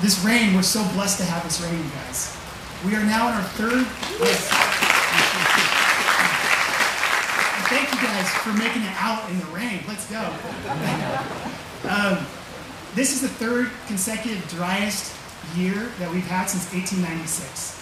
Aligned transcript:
This 0.00 0.24
rain, 0.24 0.54
we're 0.54 0.62
so 0.62 0.82
blessed 0.94 1.18
to 1.18 1.24
have 1.24 1.42
this 1.44 1.60
rain, 1.60 1.76
you 1.76 1.90
guys. 1.90 2.34
We 2.86 2.94
are 2.96 3.04
now 3.04 3.28
in 3.28 3.34
our 3.34 3.42
third. 3.42 3.86
Yes. 4.18 4.48
Thank 7.68 7.92
you 7.92 8.00
guys 8.00 8.30
for 8.36 8.54
making 8.54 8.80
it 8.80 8.94
out 8.96 9.28
in 9.28 9.38
the 9.38 9.44
rain. 9.46 9.80
Let's 9.86 10.10
go. 10.10 10.22
um, 11.86 12.26
this 12.94 13.12
is 13.12 13.20
the 13.20 13.28
third 13.28 13.70
consecutive 13.88 14.48
driest 14.48 15.14
year 15.54 15.92
that 15.98 16.10
we've 16.10 16.26
had 16.26 16.46
since 16.46 16.72
1896. 16.72 17.76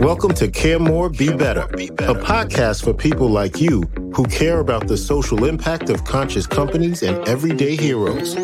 Welcome 0.00 0.32
to 0.34 0.48
Care 0.48 0.78
More, 0.78 1.10
Be 1.10 1.30
Better, 1.34 1.64
a 1.64 2.14
podcast 2.14 2.82
for 2.82 2.94
people 2.94 3.28
like 3.28 3.60
you 3.60 3.82
who 4.14 4.24
care 4.24 4.60
about 4.60 4.88
the 4.88 4.96
social 4.96 5.44
impact 5.44 5.90
of 5.90 6.04
conscious 6.04 6.46
companies 6.46 7.02
and 7.02 7.28
everyday 7.28 7.76
heroes. 7.76 8.34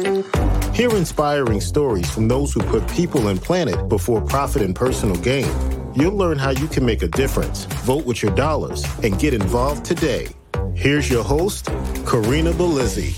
Hear 0.72 0.94
inspiring 0.96 1.60
stories 1.60 2.08
from 2.08 2.28
those 2.28 2.52
who 2.52 2.60
put 2.60 2.86
people 2.88 3.26
and 3.26 3.42
planet 3.42 3.88
before 3.88 4.20
profit 4.20 4.62
and 4.62 4.74
personal 4.74 5.16
gain. 5.16 5.50
You'll 5.96 6.14
learn 6.14 6.38
how 6.38 6.50
you 6.50 6.68
can 6.68 6.86
make 6.86 7.02
a 7.02 7.08
difference, 7.08 7.64
vote 7.84 8.06
with 8.06 8.22
your 8.22 8.32
dollars, 8.36 8.84
and 9.02 9.18
get 9.18 9.34
involved 9.34 9.84
today. 9.84 10.28
Here's 10.74 11.10
your 11.10 11.24
host, 11.24 11.66
Karina 12.06 12.52
Bellizzi. 12.52 13.16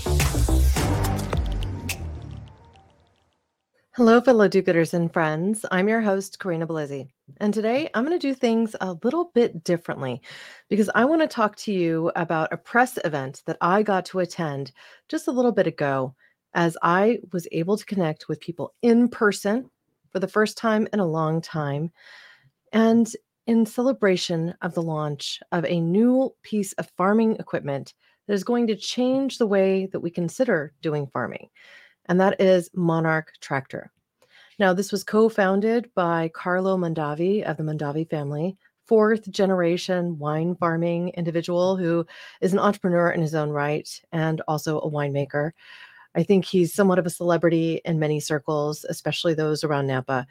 Hello, 3.91 4.19
fellow 4.19 4.47
do-gooders 4.47 4.95
and 4.95 5.13
friends. 5.13 5.63
I'm 5.69 5.87
your 5.87 6.01
host, 6.01 6.39
Karina 6.39 6.65
Bellizzi. 6.65 7.09
And 7.37 7.53
today 7.53 7.87
I'm 7.93 8.03
going 8.03 8.19
to 8.19 8.27
do 8.27 8.33
things 8.33 8.75
a 8.81 8.97
little 9.03 9.29
bit 9.35 9.63
differently 9.63 10.23
because 10.69 10.89
I 10.95 11.05
want 11.05 11.21
to 11.21 11.27
talk 11.27 11.55
to 11.57 11.71
you 11.71 12.11
about 12.15 12.51
a 12.51 12.57
press 12.57 12.97
event 13.05 13.43
that 13.45 13.57
I 13.61 13.83
got 13.83 14.05
to 14.05 14.19
attend 14.19 14.71
just 15.07 15.27
a 15.27 15.31
little 15.31 15.51
bit 15.51 15.67
ago 15.67 16.15
as 16.53 16.77
I 16.81 17.19
was 17.31 17.47
able 17.51 17.77
to 17.77 17.85
connect 17.85 18.27
with 18.27 18.39
people 18.39 18.73
in 18.81 19.07
person 19.09 19.69
for 20.11 20.19
the 20.19 20.27
first 20.27 20.57
time 20.57 20.87
in 20.93 20.99
a 20.99 21.05
long 21.05 21.41
time. 21.41 21.91
And 22.71 23.11
in 23.45 23.65
celebration 23.65 24.53
of 24.61 24.73
the 24.73 24.81
launch 24.81 25.39
of 25.51 25.65
a 25.65 25.79
new 25.79 26.33
piece 26.43 26.73
of 26.73 26.89
farming 26.97 27.35
equipment 27.37 27.93
that 28.27 28.33
is 28.33 28.43
going 28.43 28.67
to 28.67 28.75
change 28.75 29.37
the 29.37 29.47
way 29.47 29.87
that 29.87 29.99
we 29.99 30.09
consider 30.09 30.73
doing 30.81 31.07
farming, 31.07 31.49
and 32.05 32.19
that 32.21 32.39
is 32.39 32.69
Monarch 32.73 33.33
Tractor. 33.41 33.91
Now, 34.59 34.73
this 34.73 34.91
was 34.91 35.03
co 35.03 35.29
founded 35.29 35.89
by 35.93 36.29
Carlo 36.33 36.77
Mondavi 36.77 37.43
of 37.43 37.57
the 37.57 37.63
Mondavi 37.63 38.09
family, 38.09 38.55
fourth 38.87 39.29
generation 39.29 40.17
wine 40.19 40.55
farming 40.55 41.09
individual 41.09 41.75
who 41.75 42.05
is 42.41 42.53
an 42.53 42.59
entrepreneur 42.59 43.11
in 43.11 43.21
his 43.21 43.35
own 43.35 43.49
right 43.49 43.89
and 44.11 44.41
also 44.47 44.79
a 44.79 44.89
winemaker. 44.89 45.51
I 46.15 46.23
think 46.23 46.45
he's 46.45 46.73
somewhat 46.73 46.99
of 46.99 47.05
a 47.05 47.11
celebrity 47.11 47.81
in 47.85 47.99
many 47.99 48.19
circles, 48.19 48.85
especially 48.89 49.33
those 49.33 49.63
around 49.63 49.87
Napa. 49.87 50.27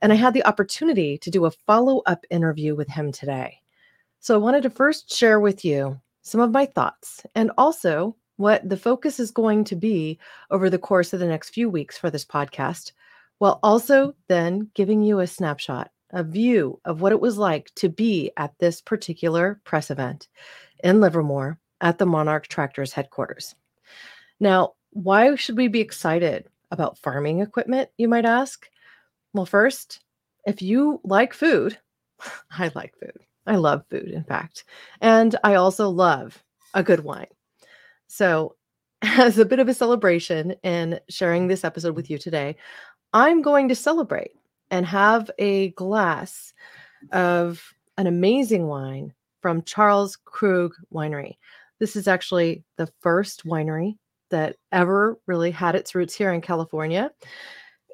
And 0.00 0.12
I 0.12 0.16
had 0.16 0.34
the 0.34 0.44
opportunity 0.46 1.18
to 1.18 1.30
do 1.30 1.44
a 1.44 1.50
follow 1.50 2.02
up 2.06 2.24
interview 2.30 2.74
with 2.74 2.88
him 2.88 3.12
today. 3.12 3.60
So 4.20 4.34
I 4.34 4.38
wanted 4.38 4.62
to 4.64 4.70
first 4.70 5.14
share 5.14 5.40
with 5.40 5.64
you 5.64 6.00
some 6.22 6.40
of 6.40 6.50
my 6.50 6.66
thoughts 6.66 7.24
and 7.34 7.50
also 7.56 8.16
what 8.36 8.68
the 8.68 8.76
focus 8.76 9.20
is 9.20 9.30
going 9.30 9.64
to 9.64 9.76
be 9.76 10.18
over 10.50 10.68
the 10.68 10.78
course 10.78 11.12
of 11.12 11.20
the 11.20 11.26
next 11.26 11.50
few 11.50 11.70
weeks 11.70 11.96
for 11.96 12.10
this 12.10 12.24
podcast, 12.24 12.92
while 13.38 13.60
also 13.62 14.14
then 14.28 14.70
giving 14.74 15.02
you 15.02 15.20
a 15.20 15.26
snapshot, 15.26 15.90
a 16.10 16.22
view 16.22 16.80
of 16.84 17.00
what 17.00 17.12
it 17.12 17.20
was 17.20 17.38
like 17.38 17.70
to 17.76 17.88
be 17.88 18.30
at 18.36 18.58
this 18.58 18.80
particular 18.80 19.60
press 19.64 19.90
event 19.90 20.28
in 20.82 21.00
Livermore 21.00 21.58
at 21.80 21.98
the 21.98 22.06
Monarch 22.06 22.48
Tractors 22.48 22.92
headquarters. 22.92 23.54
Now, 24.40 24.74
why 24.96 25.34
should 25.34 25.58
we 25.58 25.68
be 25.68 25.80
excited 25.80 26.48
about 26.70 26.96
farming 26.98 27.40
equipment, 27.40 27.90
you 27.98 28.08
might 28.08 28.24
ask? 28.24 28.68
Well, 29.34 29.44
first, 29.44 30.00
if 30.46 30.62
you 30.62 31.00
like 31.04 31.34
food, 31.34 31.78
I 32.50 32.70
like 32.74 32.94
food. 32.98 33.18
I 33.46 33.56
love 33.56 33.84
food, 33.90 34.08
in 34.08 34.24
fact. 34.24 34.64
And 35.02 35.36
I 35.44 35.56
also 35.56 35.90
love 35.90 36.42
a 36.72 36.82
good 36.82 37.00
wine. 37.00 37.26
So, 38.08 38.56
as 39.02 39.38
a 39.38 39.44
bit 39.44 39.58
of 39.58 39.68
a 39.68 39.74
celebration 39.74 40.52
in 40.62 40.98
sharing 41.10 41.46
this 41.46 41.62
episode 41.62 41.94
with 41.94 42.08
you 42.08 42.16
today, 42.16 42.56
I'm 43.12 43.42
going 43.42 43.68
to 43.68 43.74
celebrate 43.74 44.32
and 44.70 44.86
have 44.86 45.30
a 45.38 45.70
glass 45.70 46.54
of 47.12 47.62
an 47.98 48.06
amazing 48.06 48.66
wine 48.66 49.12
from 49.42 49.62
Charles 49.62 50.16
Krug 50.16 50.74
Winery. 50.92 51.36
This 51.78 51.96
is 51.96 52.08
actually 52.08 52.64
the 52.78 52.90
first 53.02 53.44
winery 53.44 53.98
that 54.30 54.56
ever 54.72 55.18
really 55.26 55.50
had 55.50 55.74
its 55.74 55.94
roots 55.94 56.14
here 56.14 56.32
in 56.32 56.40
California 56.40 57.10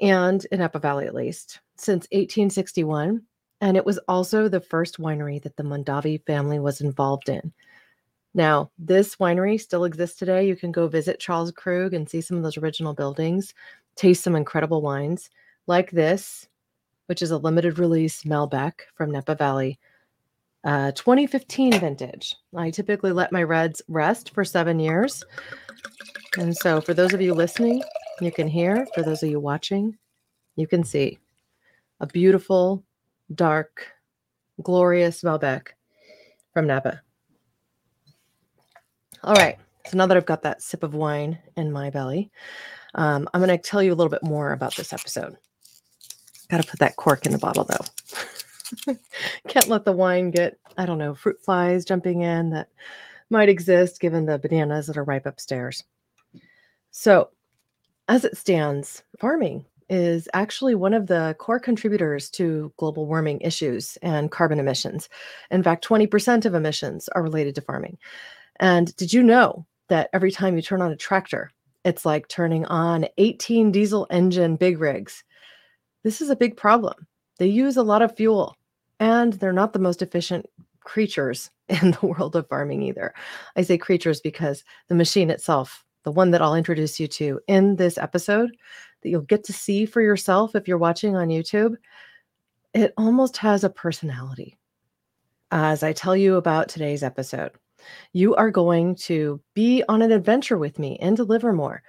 and 0.00 0.44
in 0.46 0.60
Napa 0.60 0.78
Valley, 0.78 1.06
at 1.06 1.14
least, 1.14 1.60
since 1.76 2.04
1861. 2.12 3.22
And 3.60 3.76
it 3.76 3.86
was 3.86 3.98
also 4.08 4.48
the 4.48 4.60
first 4.60 4.98
winery 4.98 5.42
that 5.42 5.56
the 5.56 5.62
Mondavi 5.62 6.24
family 6.26 6.58
was 6.58 6.80
involved 6.80 7.28
in. 7.28 7.52
Now, 8.34 8.70
this 8.78 9.16
winery 9.16 9.60
still 9.60 9.84
exists 9.84 10.18
today. 10.18 10.46
You 10.46 10.56
can 10.56 10.72
go 10.72 10.88
visit 10.88 11.20
Charles 11.20 11.52
Krug 11.52 11.92
and 11.92 12.08
see 12.08 12.20
some 12.20 12.38
of 12.38 12.42
those 12.42 12.56
original 12.56 12.94
buildings, 12.94 13.54
taste 13.94 14.24
some 14.24 14.34
incredible 14.34 14.80
wines 14.80 15.30
like 15.66 15.90
this, 15.90 16.48
which 17.06 17.20
is 17.20 17.30
a 17.30 17.38
limited 17.38 17.78
release 17.78 18.22
Malbec 18.24 18.72
from 18.94 19.10
Napa 19.10 19.34
Valley, 19.34 19.78
uh, 20.64 20.92
2015 20.92 21.80
vintage. 21.80 22.36
I 22.56 22.70
typically 22.70 23.12
let 23.12 23.32
my 23.32 23.42
reds 23.42 23.82
rest 23.88 24.32
for 24.34 24.44
seven 24.44 24.78
years. 24.78 25.24
And 26.38 26.56
so, 26.56 26.80
for 26.80 26.94
those 26.94 27.12
of 27.12 27.20
you 27.20 27.34
listening, 27.34 27.82
you 28.20 28.32
can 28.32 28.48
hear. 28.48 28.86
For 28.94 29.02
those 29.02 29.22
of 29.22 29.30
you 29.30 29.40
watching, 29.40 29.96
you 30.56 30.66
can 30.66 30.84
see 30.84 31.18
a 32.00 32.06
beautiful, 32.06 32.84
dark, 33.34 33.86
glorious 34.62 35.22
Malbec 35.22 35.68
from 36.52 36.66
Napa. 36.66 37.00
All 39.24 39.34
right. 39.34 39.58
So 39.86 39.96
now 39.96 40.06
that 40.06 40.16
I've 40.16 40.26
got 40.26 40.42
that 40.42 40.62
sip 40.62 40.82
of 40.82 40.94
wine 40.94 41.38
in 41.56 41.72
my 41.72 41.90
belly, 41.90 42.30
um, 42.94 43.28
I'm 43.32 43.40
going 43.40 43.56
to 43.56 43.58
tell 43.58 43.82
you 43.82 43.92
a 43.92 43.96
little 43.96 44.10
bit 44.10 44.22
more 44.22 44.52
about 44.52 44.76
this 44.76 44.92
episode. 44.92 45.36
Got 46.48 46.62
to 46.62 46.68
put 46.68 46.80
that 46.80 46.96
cork 46.96 47.26
in 47.26 47.32
the 47.32 47.38
bottle, 47.38 47.64
though. 47.64 47.84
Can't 49.48 49.68
let 49.68 49.84
the 49.84 49.92
wine 49.92 50.30
get, 50.30 50.58
I 50.76 50.86
don't 50.86 50.98
know, 50.98 51.14
fruit 51.14 51.42
flies 51.42 51.84
jumping 51.84 52.22
in 52.22 52.50
that 52.50 52.68
might 53.30 53.48
exist 53.48 54.00
given 54.00 54.26
the 54.26 54.38
bananas 54.38 54.86
that 54.86 54.96
are 54.96 55.04
ripe 55.04 55.26
upstairs. 55.26 55.84
So, 56.90 57.30
as 58.08 58.24
it 58.24 58.36
stands, 58.36 59.02
farming 59.18 59.64
is 59.88 60.28
actually 60.34 60.74
one 60.74 60.94
of 60.94 61.06
the 61.06 61.36
core 61.38 61.60
contributors 61.60 62.30
to 62.30 62.72
global 62.76 63.06
warming 63.06 63.40
issues 63.40 63.96
and 64.02 64.30
carbon 64.30 64.58
emissions. 64.58 65.08
In 65.50 65.62
fact, 65.62 65.86
20% 65.86 66.44
of 66.44 66.54
emissions 66.54 67.08
are 67.10 67.22
related 67.22 67.54
to 67.56 67.60
farming. 67.60 67.98
And 68.56 68.94
did 68.96 69.12
you 69.12 69.22
know 69.22 69.66
that 69.88 70.08
every 70.12 70.30
time 70.30 70.56
you 70.56 70.62
turn 70.62 70.82
on 70.82 70.92
a 70.92 70.96
tractor, 70.96 71.50
it's 71.84 72.04
like 72.04 72.28
turning 72.28 72.64
on 72.66 73.06
18 73.18 73.72
diesel 73.72 74.06
engine 74.10 74.56
big 74.56 74.78
rigs? 74.80 75.24
This 76.04 76.20
is 76.20 76.30
a 76.30 76.36
big 76.36 76.56
problem. 76.56 77.06
They 77.38 77.46
use 77.46 77.76
a 77.76 77.82
lot 77.82 78.02
of 78.02 78.16
fuel 78.16 78.56
and 79.02 79.32
they're 79.34 79.52
not 79.52 79.72
the 79.72 79.80
most 79.80 80.00
efficient 80.00 80.46
creatures 80.78 81.50
in 81.68 81.90
the 81.90 82.06
world 82.06 82.36
of 82.36 82.48
farming 82.48 82.82
either. 82.82 83.12
I 83.56 83.62
say 83.62 83.76
creatures 83.76 84.20
because 84.20 84.62
the 84.88 84.94
machine 84.94 85.28
itself, 85.28 85.84
the 86.04 86.12
one 86.12 86.30
that 86.30 86.40
I'll 86.40 86.54
introduce 86.54 87.00
you 87.00 87.08
to 87.08 87.40
in 87.48 87.76
this 87.76 87.98
episode, 87.98 88.56
that 89.02 89.08
you'll 89.08 89.22
get 89.22 89.42
to 89.44 89.52
see 89.52 89.86
for 89.86 90.00
yourself 90.00 90.54
if 90.54 90.68
you're 90.68 90.78
watching 90.78 91.16
on 91.16 91.28
YouTube, 91.28 91.74
it 92.74 92.94
almost 92.96 93.36
has 93.38 93.64
a 93.64 93.70
personality. 93.70 94.56
As 95.50 95.82
I 95.82 95.92
tell 95.92 96.16
you 96.16 96.36
about 96.36 96.68
today's 96.68 97.02
episode, 97.02 97.50
you 98.12 98.36
are 98.36 98.52
going 98.52 98.94
to 98.94 99.40
be 99.54 99.82
on 99.88 100.02
an 100.02 100.12
adventure 100.12 100.56
with 100.56 100.78
me 100.78 100.96
into 101.00 101.24
Livermore 101.24 101.82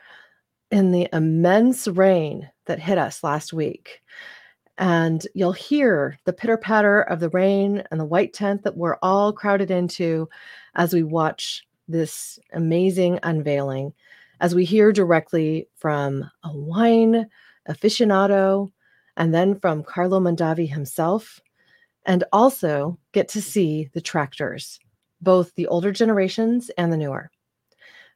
in 0.71 0.91
the 0.91 1.07
immense 1.13 1.87
rain 1.87 2.49
that 2.65 2.79
hit 2.79 2.97
us 2.97 3.23
last 3.23 3.53
week 3.53 4.01
and 4.77 5.27
you'll 5.35 5.51
hear 5.51 6.17
the 6.25 6.33
pitter 6.33 6.57
patter 6.57 7.01
of 7.01 7.19
the 7.19 7.29
rain 7.29 7.83
and 7.91 7.99
the 7.99 8.05
white 8.05 8.33
tent 8.33 8.63
that 8.63 8.77
we're 8.77 8.97
all 9.01 9.31
crowded 9.31 9.69
into 9.69 10.27
as 10.75 10.93
we 10.93 11.03
watch 11.03 11.63
this 11.87 12.39
amazing 12.53 13.19
unveiling, 13.23 13.93
as 14.39 14.55
we 14.55 14.65
hear 14.65 14.91
directly 14.91 15.67
from 15.75 16.29
a 16.43 16.57
wine 16.57 17.27
aficionado 17.69 18.71
and 19.15 19.33
then 19.33 19.59
from 19.59 19.83
Carlo 19.83 20.19
Mondavi 20.19 20.67
himself, 20.67 21.39
and 22.05 22.23
also 22.33 22.97
get 23.11 23.27
to 23.29 23.41
see 23.41 23.89
the 23.93 24.01
tractors, 24.01 24.79
both 25.21 25.53
the 25.55 25.67
older 25.67 25.91
generations 25.91 26.71
and 26.77 26.91
the 26.91 26.97
newer. 26.97 27.29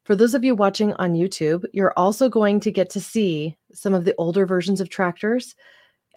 For 0.05 0.15
those 0.15 0.33
of 0.33 0.43
you 0.43 0.55
watching 0.55 0.93
on 0.93 1.13
YouTube, 1.13 1.65
you're 1.71 1.93
also 1.97 2.29
going 2.29 2.59
to 2.61 2.71
get 2.71 2.89
to 2.91 3.01
see 3.01 3.57
some 3.73 3.93
of 3.93 4.05
the 4.05 4.15
older 4.17 4.45
versions 4.45 4.81
of 4.81 4.89
tractors 4.89 5.53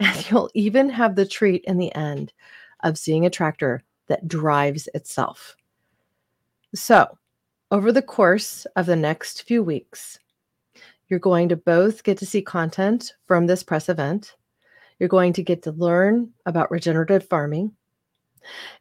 and 0.01 0.29
you'll 0.31 0.49
even 0.53 0.89
have 0.89 1.15
the 1.15 1.25
treat 1.25 1.63
in 1.65 1.77
the 1.77 1.95
end 1.95 2.33
of 2.83 2.97
seeing 2.97 3.25
a 3.25 3.29
tractor 3.29 3.83
that 4.07 4.27
drives 4.27 4.89
itself. 4.93 5.55
So, 6.75 7.17
over 7.71 7.93
the 7.93 8.01
course 8.01 8.65
of 8.75 8.85
the 8.85 8.95
next 8.97 9.43
few 9.43 9.63
weeks, 9.63 10.19
you're 11.07 11.19
going 11.19 11.49
to 11.49 11.55
both 11.55 12.03
get 12.03 12.17
to 12.17 12.25
see 12.25 12.41
content 12.41 13.13
from 13.25 13.47
this 13.47 13.63
press 13.63 13.87
event 13.89 14.35
You're 14.99 15.09
going 15.09 15.33
to 15.33 15.43
get 15.43 15.63
to 15.63 15.71
learn 15.71 16.31
about 16.45 16.71
regenerative 16.71 17.27
farming, 17.27 17.71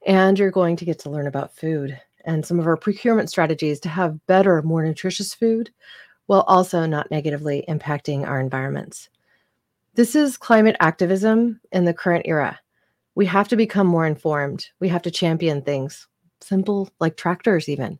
and 0.07 0.39
you're 0.39 0.51
going 0.51 0.77
to 0.77 0.85
get 0.85 0.99
to 1.01 1.11
learn 1.11 1.27
about 1.27 1.55
food 1.55 2.01
and 2.25 2.45
some 2.45 2.61
of 2.61 2.67
our 2.67 2.77
procurement 2.77 3.31
strategies 3.31 3.81
to 3.81 3.89
have 3.89 4.25
better, 4.27 4.63
more 4.63 4.85
nutritious 4.85 5.35
food 5.35 5.71
while 6.27 6.43
also 6.43 6.87
not 6.87 7.11
negatively 7.11 7.65
impacting 7.69 8.27
our 8.27 8.41
environments. 8.41 9.09
This 10.01 10.17
is 10.17 10.39
climate 10.39 10.77
activism 10.81 11.61
in 11.73 11.85
the 11.85 11.93
current 11.93 12.25
era. 12.27 12.59
We 13.17 13.27
have 13.27 13.49
to 13.49 13.57
become 13.57 13.87
more 13.87 14.07
informed. 14.07 14.67
We 14.81 14.89
have 14.89 15.03
to 15.03 15.11
champion 15.11 15.61
things, 15.61 16.09
simple 16.41 16.89
like 17.01 17.19
tractors, 17.19 17.69
even 17.69 17.99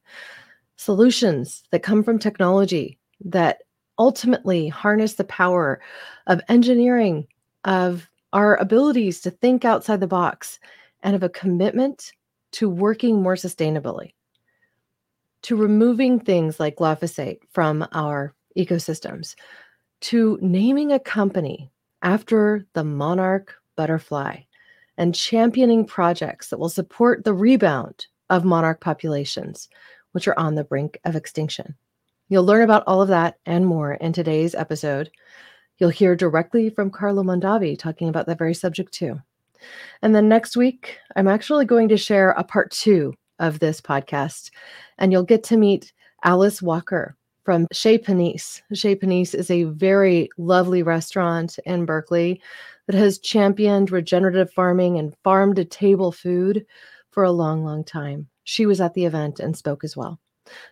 solutions 0.77 1.63
that 1.73 1.83
come 1.83 2.03
from 2.03 2.19
technology 2.19 2.99
that 3.27 3.59
ultimately 3.99 4.67
harness 4.67 5.17
the 5.17 5.25
power 5.25 5.79
of 6.27 6.41
engineering, 6.49 7.27
of 7.67 8.09
our 8.33 8.57
abilities 8.57 9.21
to 9.21 9.31
think 9.31 9.67
outside 9.67 10.01
the 10.01 10.07
box, 10.07 10.59
and 11.03 11.15
of 11.15 11.23
a 11.23 11.29
commitment 11.29 12.13
to 12.53 12.71
working 12.71 13.23
more 13.23 13.35
sustainably, 13.35 14.15
to 15.43 15.55
removing 15.55 16.19
things 16.19 16.59
like 16.59 16.77
glyphosate 16.77 17.41
from 17.51 17.87
our 17.93 18.35
ecosystems, 18.57 19.35
to 20.01 20.39
naming 20.41 20.93
a 20.93 20.99
company 20.99 21.71
after 22.03 22.67
the 22.75 22.85
monarch 22.85 23.55
butterfly, 23.77 24.37
and 24.97 25.15
championing 25.15 25.87
projects 25.87 26.49
that 26.49 26.59
will 26.59 26.69
support 26.69 27.25
the 27.25 27.33
rebound 27.33 28.07
of 28.29 28.45
monarch 28.45 28.81
populations, 28.81 29.69
which 30.13 30.29
are 30.29 30.39
on 30.39 30.55
the 30.55 30.65
brink 30.65 30.99
of 31.05 31.17
extinction. 31.17 31.75
You'll 32.29 32.45
learn 32.45 32.63
about 32.63 32.85
all 32.87 33.03
of 33.03 33.09
that 33.09 33.37
and 33.47 33.67
more 33.67 33.95
in 33.95 34.13
today's 34.13 34.55
episode. 34.55 35.11
You'll 35.79 35.91
hear 35.91 36.15
directly 36.15 36.71
from 36.71 36.91
Carlo 36.91 37.23
Mondavi 37.23 37.79
talking 37.79 38.09
about 38.09 38.27
that 38.27 38.39
very 38.39 38.55
subject 38.55 38.93
too. 38.93 39.21
And 40.03 40.15
then 40.15 40.29
next 40.29 40.57
week, 40.57 40.99
I'm 41.17 41.29
actually 41.29 41.65
going 41.65 41.89
to 41.89 41.97
share 41.97 42.31
a 42.31 42.45
part 42.45 42.71
two 42.71 43.15
of 43.39 43.59
this 43.59 43.81
podcast, 43.81 44.51
and 44.99 45.11
you'll 45.11 45.23
get 45.23 45.43
to 45.45 45.57
meet 45.57 45.93
Alice 46.23 46.61
Walker 46.61 47.17
from 47.45 47.67
Chez 47.73 47.99
Panisse. 47.99 48.63
Chez 48.73 48.97
Panisse 48.97 49.35
is 49.35 49.51
a 49.51 49.65
very 49.65 50.29
lovely 50.39 50.83
restaurant 50.83 51.59
in 51.65 51.85
Berkeley 51.85 52.41
that 52.87 52.97
has 52.97 53.19
championed 53.19 53.91
regenerative 53.91 54.53
farming 54.53 54.99
and 54.99 55.17
farm 55.23 55.55
to 55.55 55.65
table 55.65 56.13
food 56.13 56.67
for 57.11 57.25
a 57.25 57.33
long, 57.33 57.65
long 57.65 57.85
time. 57.85 58.29
She 58.45 58.67
was 58.67 58.81
at 58.81 58.95
the 58.95 59.05
event 59.05 59.41
and 59.41 59.57
spoke 59.57 59.85
as 59.85 59.97
well. 59.97 60.19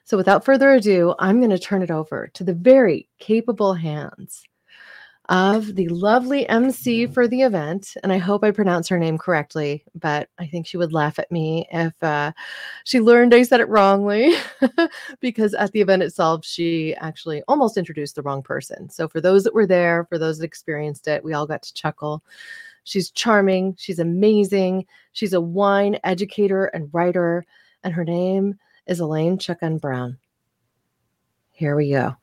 So, 0.05 0.17
without 0.17 0.45
further 0.45 0.73
ado, 0.73 1.15
I'm 1.19 1.39
going 1.39 1.51
to 1.51 1.59
turn 1.59 1.83
it 1.83 1.91
over 1.91 2.29
to 2.35 2.45
the 2.45 2.55
very 2.55 3.09
capable 3.19 3.75
hands 3.75 4.43
of 5.29 5.75
the 5.75 5.89
lovely 5.89 6.49
MC 6.49 7.07
for 7.07 7.29
the 7.29 7.43
event. 7.43 7.95
And 8.03 8.13
I 8.13 8.19
hope 8.19 8.43
I 8.43 8.51
pronounce 8.51 8.89
her 8.89 8.99
name 8.99 9.19
correctly, 9.19 9.85
but 9.95 10.31
I 10.39 10.47
think 10.47 10.67
she 10.67 10.79
would 10.79 10.93
laugh 10.93 11.19
at 11.19 11.31
me 11.31 11.67
if 11.71 11.93
uh, 12.03 12.33
she 12.85 13.01
learned 13.01 13.35
I 13.35 13.43
said 13.43 13.61
it 13.61 13.69
wrongly, 13.69 14.35
because 15.21 15.53
at 15.55 15.73
the 15.73 15.83
event 15.83 16.03
itself, 16.03 16.47
she 16.47 16.95
actually 16.97 17.43
almost 17.47 17.77
introduced 17.77 18.15
the 18.15 18.23
wrong 18.23 18.43
person. 18.43 18.89
So, 18.89 19.07
for 19.07 19.21
those 19.21 19.45
that 19.45 19.55
were 19.55 19.67
there, 19.67 20.07
for 20.09 20.19
those 20.19 20.39
that 20.39 20.45
experienced 20.45 21.09
it, 21.09 21.23
we 21.23 21.35
all 21.35 21.47
got 21.47 21.63
to 21.63 21.75
chuckle. 21.75 22.23
She's 22.85 23.11
charming, 23.11 23.75
she's 23.79 23.99
amazing, 23.99 24.87
she's 25.13 25.35
a 25.35 25.41
wine 25.43 25.99
educator 26.05 26.67
and 26.67 26.89
writer, 26.93 27.45
and 27.85 27.93
her 27.93 28.05
name 28.05 28.55
is 28.87 29.01
Elaine 29.01 29.37
Chukan 29.37 29.79
Brown. 29.79 30.17
Here 31.51 31.77
we 31.77 31.91
go. 31.91 32.17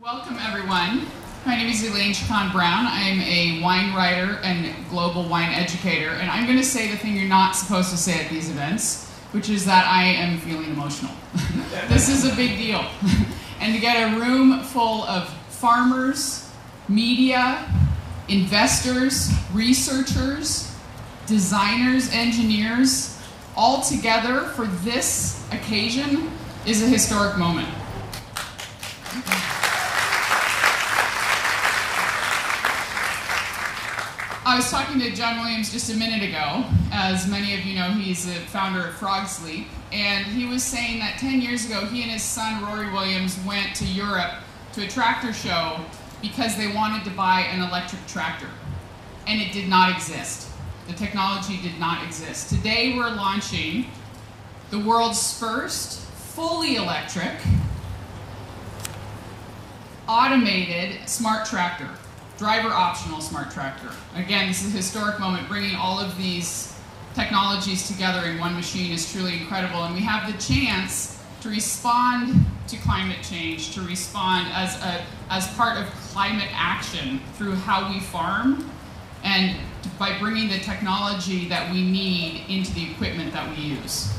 Welcome, 0.00 0.38
everyone. 0.40 1.06
My 1.46 1.49
name 1.62 1.72
is 1.72 1.84
Elaine 1.84 2.14
Chukan 2.14 2.50
Brown. 2.52 2.86
I'm 2.88 3.20
a 3.20 3.60
wine 3.62 3.94
writer 3.94 4.38
and 4.42 4.74
global 4.88 5.28
wine 5.28 5.52
educator, 5.52 6.08
and 6.08 6.30
I'm 6.30 6.46
going 6.46 6.56
to 6.56 6.64
say 6.64 6.90
the 6.90 6.96
thing 6.96 7.14
you're 7.14 7.28
not 7.28 7.54
supposed 7.54 7.90
to 7.90 7.98
say 7.98 8.18
at 8.18 8.30
these 8.30 8.48
events, 8.48 9.10
which 9.32 9.50
is 9.50 9.66
that 9.66 9.86
I 9.86 10.04
am 10.04 10.38
feeling 10.38 10.70
emotional. 10.70 11.12
this 11.88 12.08
is 12.08 12.24
a 12.24 12.34
big 12.34 12.56
deal. 12.56 12.82
and 13.60 13.74
to 13.74 13.80
get 13.80 14.10
a 14.10 14.18
room 14.18 14.62
full 14.62 15.04
of 15.04 15.28
farmers, 15.50 16.50
media, 16.88 17.70
investors, 18.28 19.30
researchers, 19.52 20.74
designers, 21.26 22.10
engineers, 22.10 23.20
all 23.54 23.82
together 23.82 24.44
for 24.44 24.64
this 24.66 25.46
occasion 25.52 26.30
is 26.64 26.82
a 26.82 26.86
historic 26.86 27.36
moment. 27.36 27.68
I 34.50 34.56
was 34.56 34.68
talking 34.68 34.98
to 34.98 35.12
John 35.12 35.38
Williams 35.38 35.70
just 35.70 35.92
a 35.92 35.96
minute 35.96 36.28
ago. 36.28 36.64
As 36.90 37.28
many 37.28 37.54
of 37.54 37.64
you 37.64 37.76
know, 37.76 37.92
he's 37.92 38.26
the 38.26 38.32
founder 38.32 38.84
of 38.84 38.94
Frog's 38.94 39.40
Leap. 39.44 39.68
And 39.92 40.26
he 40.26 40.44
was 40.44 40.64
saying 40.64 40.98
that 40.98 41.20
10 41.20 41.40
years 41.40 41.66
ago, 41.66 41.86
he 41.86 42.02
and 42.02 42.10
his 42.10 42.24
son, 42.24 42.60
Rory 42.64 42.90
Williams, 42.90 43.38
went 43.46 43.76
to 43.76 43.84
Europe 43.84 44.32
to 44.72 44.84
a 44.84 44.88
tractor 44.88 45.32
show 45.32 45.78
because 46.20 46.56
they 46.56 46.66
wanted 46.66 47.04
to 47.04 47.10
buy 47.10 47.42
an 47.42 47.62
electric 47.62 48.04
tractor. 48.08 48.48
And 49.28 49.40
it 49.40 49.52
did 49.52 49.68
not 49.68 49.94
exist. 49.94 50.50
The 50.88 50.94
technology 50.94 51.60
did 51.62 51.78
not 51.78 52.04
exist. 52.04 52.48
Today 52.48 52.96
we're 52.96 53.08
launching 53.08 53.86
the 54.70 54.80
world's 54.80 55.38
first 55.38 56.00
fully 56.00 56.74
electric, 56.74 57.36
automated 60.08 61.08
smart 61.08 61.46
tractor, 61.46 61.90
driver 62.40 62.70
optional 62.70 63.20
smart 63.20 63.50
tractor. 63.50 63.90
Again, 64.16 64.48
this 64.48 64.64
is 64.64 64.72
a 64.72 64.76
historic 64.78 65.20
moment. 65.20 65.46
Bringing 65.46 65.76
all 65.76 66.00
of 66.00 66.16
these 66.16 66.74
technologies 67.14 67.86
together 67.86 68.26
in 68.30 68.38
one 68.38 68.54
machine 68.54 68.92
is 68.92 69.12
truly 69.12 69.36
incredible. 69.36 69.84
And 69.84 69.94
we 69.94 70.00
have 70.00 70.26
the 70.26 70.38
chance 70.42 71.22
to 71.42 71.50
respond 71.50 72.46
to 72.68 72.78
climate 72.78 73.18
change, 73.22 73.74
to 73.74 73.82
respond 73.82 74.48
as, 74.54 74.82
a, 74.82 75.04
as 75.28 75.48
part 75.48 75.76
of 75.76 75.84
climate 76.12 76.48
action 76.54 77.20
through 77.34 77.56
how 77.56 77.92
we 77.92 78.00
farm 78.00 78.70
and 79.22 79.54
by 79.98 80.18
bringing 80.18 80.48
the 80.48 80.60
technology 80.60 81.46
that 81.46 81.70
we 81.70 81.82
need 81.82 82.46
into 82.48 82.72
the 82.72 82.90
equipment 82.90 83.34
that 83.34 83.54
we 83.54 83.62
use. 83.62 84.10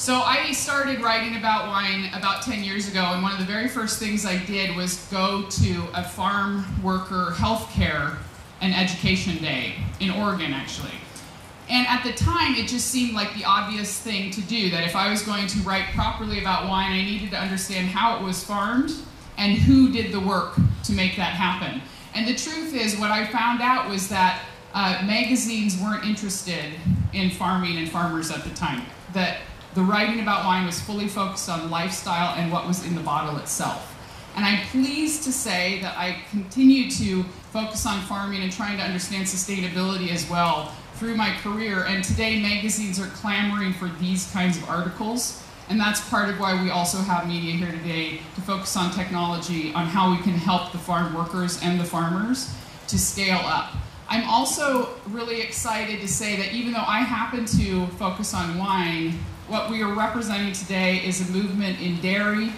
So 0.00 0.22
I 0.22 0.52
started 0.52 1.02
writing 1.02 1.36
about 1.36 1.68
wine 1.68 2.08
about 2.14 2.40
10 2.40 2.64
years 2.64 2.88
ago, 2.88 3.04
and 3.12 3.22
one 3.22 3.32
of 3.32 3.38
the 3.38 3.44
very 3.44 3.68
first 3.68 3.98
things 3.98 4.24
I 4.24 4.38
did 4.46 4.74
was 4.74 5.06
go 5.10 5.42
to 5.42 5.88
a 5.92 6.02
farm 6.02 6.64
worker 6.82 7.34
healthcare 7.34 8.16
and 8.62 8.74
education 8.74 9.36
day 9.42 9.74
in 10.00 10.10
Oregon, 10.10 10.54
actually. 10.54 10.94
And 11.68 11.86
at 11.86 12.02
the 12.02 12.12
time, 12.12 12.54
it 12.54 12.66
just 12.66 12.86
seemed 12.86 13.12
like 13.12 13.34
the 13.34 13.44
obvious 13.44 14.00
thing 14.00 14.30
to 14.30 14.40
do 14.40 14.70
that 14.70 14.84
if 14.84 14.96
I 14.96 15.10
was 15.10 15.20
going 15.20 15.46
to 15.48 15.58
write 15.58 15.92
properly 15.94 16.40
about 16.40 16.66
wine, 16.66 16.92
I 16.92 17.02
needed 17.02 17.30
to 17.32 17.38
understand 17.38 17.88
how 17.88 18.16
it 18.16 18.22
was 18.22 18.42
farmed 18.42 18.92
and 19.36 19.52
who 19.52 19.92
did 19.92 20.12
the 20.12 20.20
work 20.20 20.54
to 20.84 20.92
make 20.92 21.16
that 21.16 21.34
happen. 21.34 21.82
And 22.14 22.26
the 22.26 22.34
truth 22.34 22.74
is, 22.74 22.96
what 22.96 23.10
I 23.10 23.26
found 23.26 23.60
out 23.60 23.90
was 23.90 24.08
that 24.08 24.40
uh, 24.72 25.02
magazines 25.04 25.78
weren't 25.78 26.06
interested 26.06 26.72
in 27.12 27.28
farming 27.28 27.76
and 27.76 27.86
farmers 27.86 28.30
at 28.30 28.44
the 28.44 28.50
time. 28.54 28.86
That 29.12 29.40
the 29.74 29.82
writing 29.82 30.20
about 30.20 30.44
wine 30.44 30.66
was 30.66 30.80
fully 30.80 31.08
focused 31.08 31.48
on 31.48 31.70
lifestyle 31.70 32.34
and 32.36 32.50
what 32.50 32.66
was 32.66 32.84
in 32.84 32.94
the 32.94 33.00
bottle 33.00 33.38
itself. 33.38 33.96
And 34.36 34.44
I'm 34.44 34.64
pleased 34.68 35.24
to 35.24 35.32
say 35.32 35.80
that 35.80 35.96
I 35.96 36.22
continue 36.30 36.90
to 36.92 37.24
focus 37.52 37.86
on 37.86 38.00
farming 38.02 38.42
and 38.42 38.52
trying 38.52 38.76
to 38.78 38.82
understand 38.82 39.26
sustainability 39.26 40.10
as 40.10 40.28
well 40.30 40.72
through 40.94 41.16
my 41.16 41.34
career. 41.42 41.84
And 41.84 42.04
today, 42.04 42.40
magazines 42.40 43.00
are 43.00 43.08
clamoring 43.08 43.72
for 43.72 43.88
these 44.00 44.30
kinds 44.32 44.56
of 44.56 44.68
articles. 44.68 45.42
And 45.68 45.80
that's 45.80 46.06
part 46.08 46.28
of 46.28 46.40
why 46.40 46.60
we 46.62 46.70
also 46.70 46.98
have 46.98 47.28
media 47.28 47.52
here 47.52 47.70
today 47.70 48.20
to 48.34 48.40
focus 48.40 48.76
on 48.76 48.90
technology, 48.92 49.72
on 49.72 49.86
how 49.86 50.10
we 50.10 50.18
can 50.22 50.34
help 50.34 50.72
the 50.72 50.78
farm 50.78 51.14
workers 51.14 51.60
and 51.62 51.78
the 51.78 51.84
farmers 51.84 52.52
to 52.88 52.98
scale 52.98 53.40
up. 53.44 53.72
I'm 54.08 54.28
also 54.28 54.96
really 55.06 55.40
excited 55.40 56.00
to 56.00 56.08
say 56.08 56.36
that 56.36 56.52
even 56.52 56.72
though 56.72 56.84
I 56.84 56.98
happen 56.98 57.44
to 57.46 57.86
focus 57.98 58.34
on 58.34 58.58
wine, 58.58 59.20
what 59.50 59.68
we 59.68 59.82
are 59.82 59.92
representing 59.92 60.52
today 60.52 60.98
is 60.98 61.28
a 61.28 61.32
movement 61.32 61.80
in 61.80 62.00
dairy, 62.00 62.52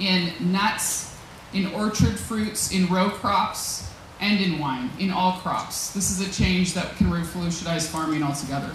in 0.00 0.32
nuts, 0.40 1.16
in 1.52 1.66
orchard 1.68 2.18
fruits, 2.18 2.72
in 2.72 2.88
row 2.88 3.08
crops, 3.08 3.88
and 4.20 4.40
in 4.40 4.58
wine, 4.58 4.90
in 4.98 5.12
all 5.12 5.34
crops. 5.34 5.92
This 5.92 6.10
is 6.10 6.28
a 6.28 6.32
change 6.32 6.74
that 6.74 6.96
can 6.96 7.12
revolutionize 7.12 7.88
farming 7.88 8.24
altogether. 8.24 8.74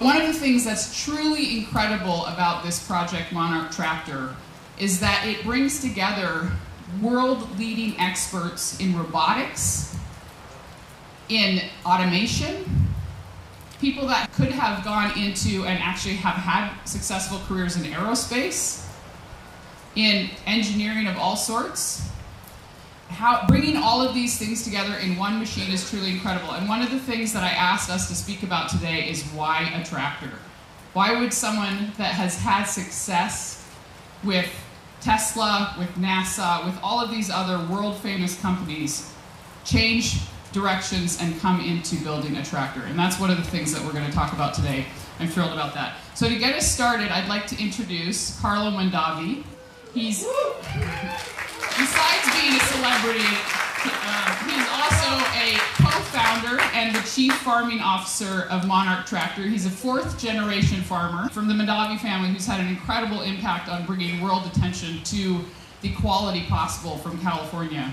One 0.00 0.20
of 0.20 0.26
the 0.26 0.32
things 0.32 0.64
that's 0.64 1.04
truly 1.04 1.58
incredible 1.58 2.26
about 2.26 2.64
this 2.64 2.84
Project 2.84 3.30
Monarch 3.30 3.70
tractor 3.70 4.34
is 4.80 4.98
that 4.98 5.24
it 5.28 5.44
brings 5.44 5.80
together 5.80 6.50
world 7.00 7.56
leading 7.56 8.00
experts 8.00 8.80
in 8.80 8.98
robotics, 8.98 9.96
in 11.28 11.60
automation, 11.86 12.89
people 13.80 14.06
that 14.06 14.30
could 14.32 14.50
have 14.50 14.84
gone 14.84 15.18
into 15.18 15.64
and 15.64 15.82
actually 15.82 16.14
have 16.14 16.34
had 16.34 16.70
successful 16.84 17.40
careers 17.48 17.76
in 17.76 17.82
aerospace, 17.84 18.86
in 19.96 20.30
engineering 20.46 21.06
of 21.06 21.16
all 21.16 21.36
sorts. 21.36 22.08
How, 23.08 23.46
bringing 23.48 23.76
all 23.76 24.02
of 24.02 24.14
these 24.14 24.38
things 24.38 24.62
together 24.62 24.94
in 24.94 25.16
one 25.16 25.38
machine 25.38 25.72
is 25.72 25.88
truly 25.88 26.10
incredible. 26.10 26.52
And 26.52 26.68
one 26.68 26.82
of 26.82 26.90
the 26.90 27.00
things 27.00 27.32
that 27.32 27.42
I 27.42 27.48
asked 27.48 27.90
us 27.90 28.06
to 28.08 28.14
speak 28.14 28.42
about 28.42 28.68
today 28.68 29.08
is 29.08 29.24
why 29.30 29.72
a 29.74 29.84
tractor? 29.84 30.30
Why 30.92 31.18
would 31.18 31.32
someone 31.32 31.92
that 31.96 32.12
has 32.12 32.36
had 32.36 32.64
success 32.64 33.66
with 34.22 34.48
Tesla, 35.00 35.74
with 35.78 35.90
NASA, 35.94 36.64
with 36.66 36.78
all 36.82 37.00
of 37.00 37.10
these 37.10 37.30
other 37.30 37.64
world 37.72 37.96
famous 37.96 38.40
companies 38.40 39.12
change 39.64 40.20
directions 40.52 41.20
and 41.20 41.38
come 41.40 41.60
into 41.60 41.96
building 41.96 42.36
a 42.36 42.44
tractor? 42.44 42.82
And 42.82 42.98
that's 42.98 43.18
one 43.18 43.30
of 43.30 43.36
the 43.36 43.44
things 43.44 43.72
that 43.72 43.84
we're 43.84 43.92
going 43.92 44.06
to 44.06 44.12
talk 44.12 44.32
about 44.32 44.54
today. 44.54 44.86
I'm 45.18 45.28
thrilled 45.28 45.52
about 45.52 45.74
that. 45.74 45.96
So 46.14 46.28
to 46.28 46.38
get 46.38 46.54
us 46.54 46.70
started, 46.70 47.08
I'd 47.10 47.28
like 47.28 47.46
to 47.48 47.62
introduce 47.62 48.40
Carlo 48.40 48.70
Mondavi. 48.70 49.44
He's 49.94 50.24
besides 51.80 52.24
being 52.40 52.54
a 52.54 52.60
celebrity, 52.60 53.24
uh, 53.84 54.34
he's 54.44 54.66
also 54.68 55.10
a 55.40 55.56
co-founder 55.82 56.60
and 56.74 56.94
the 56.94 57.00
chief 57.08 57.34
farming 57.38 57.80
officer 57.80 58.46
of 58.50 58.66
Monarch 58.66 59.06
Tractor. 59.06 59.42
He's 59.42 59.66
a 59.66 59.70
fourth 59.70 60.18
generation 60.18 60.82
farmer 60.82 61.28
from 61.30 61.48
the 61.48 61.54
Mondavi 61.54 61.98
family 62.00 62.30
who's 62.30 62.46
had 62.46 62.60
an 62.60 62.68
incredible 62.68 63.22
impact 63.22 63.68
on 63.68 63.86
bringing 63.86 64.20
world 64.20 64.46
attention 64.46 65.02
to 65.04 65.40
the 65.82 65.92
quality 65.94 66.44
possible 66.44 66.98
from 66.98 67.18
California. 67.20 67.92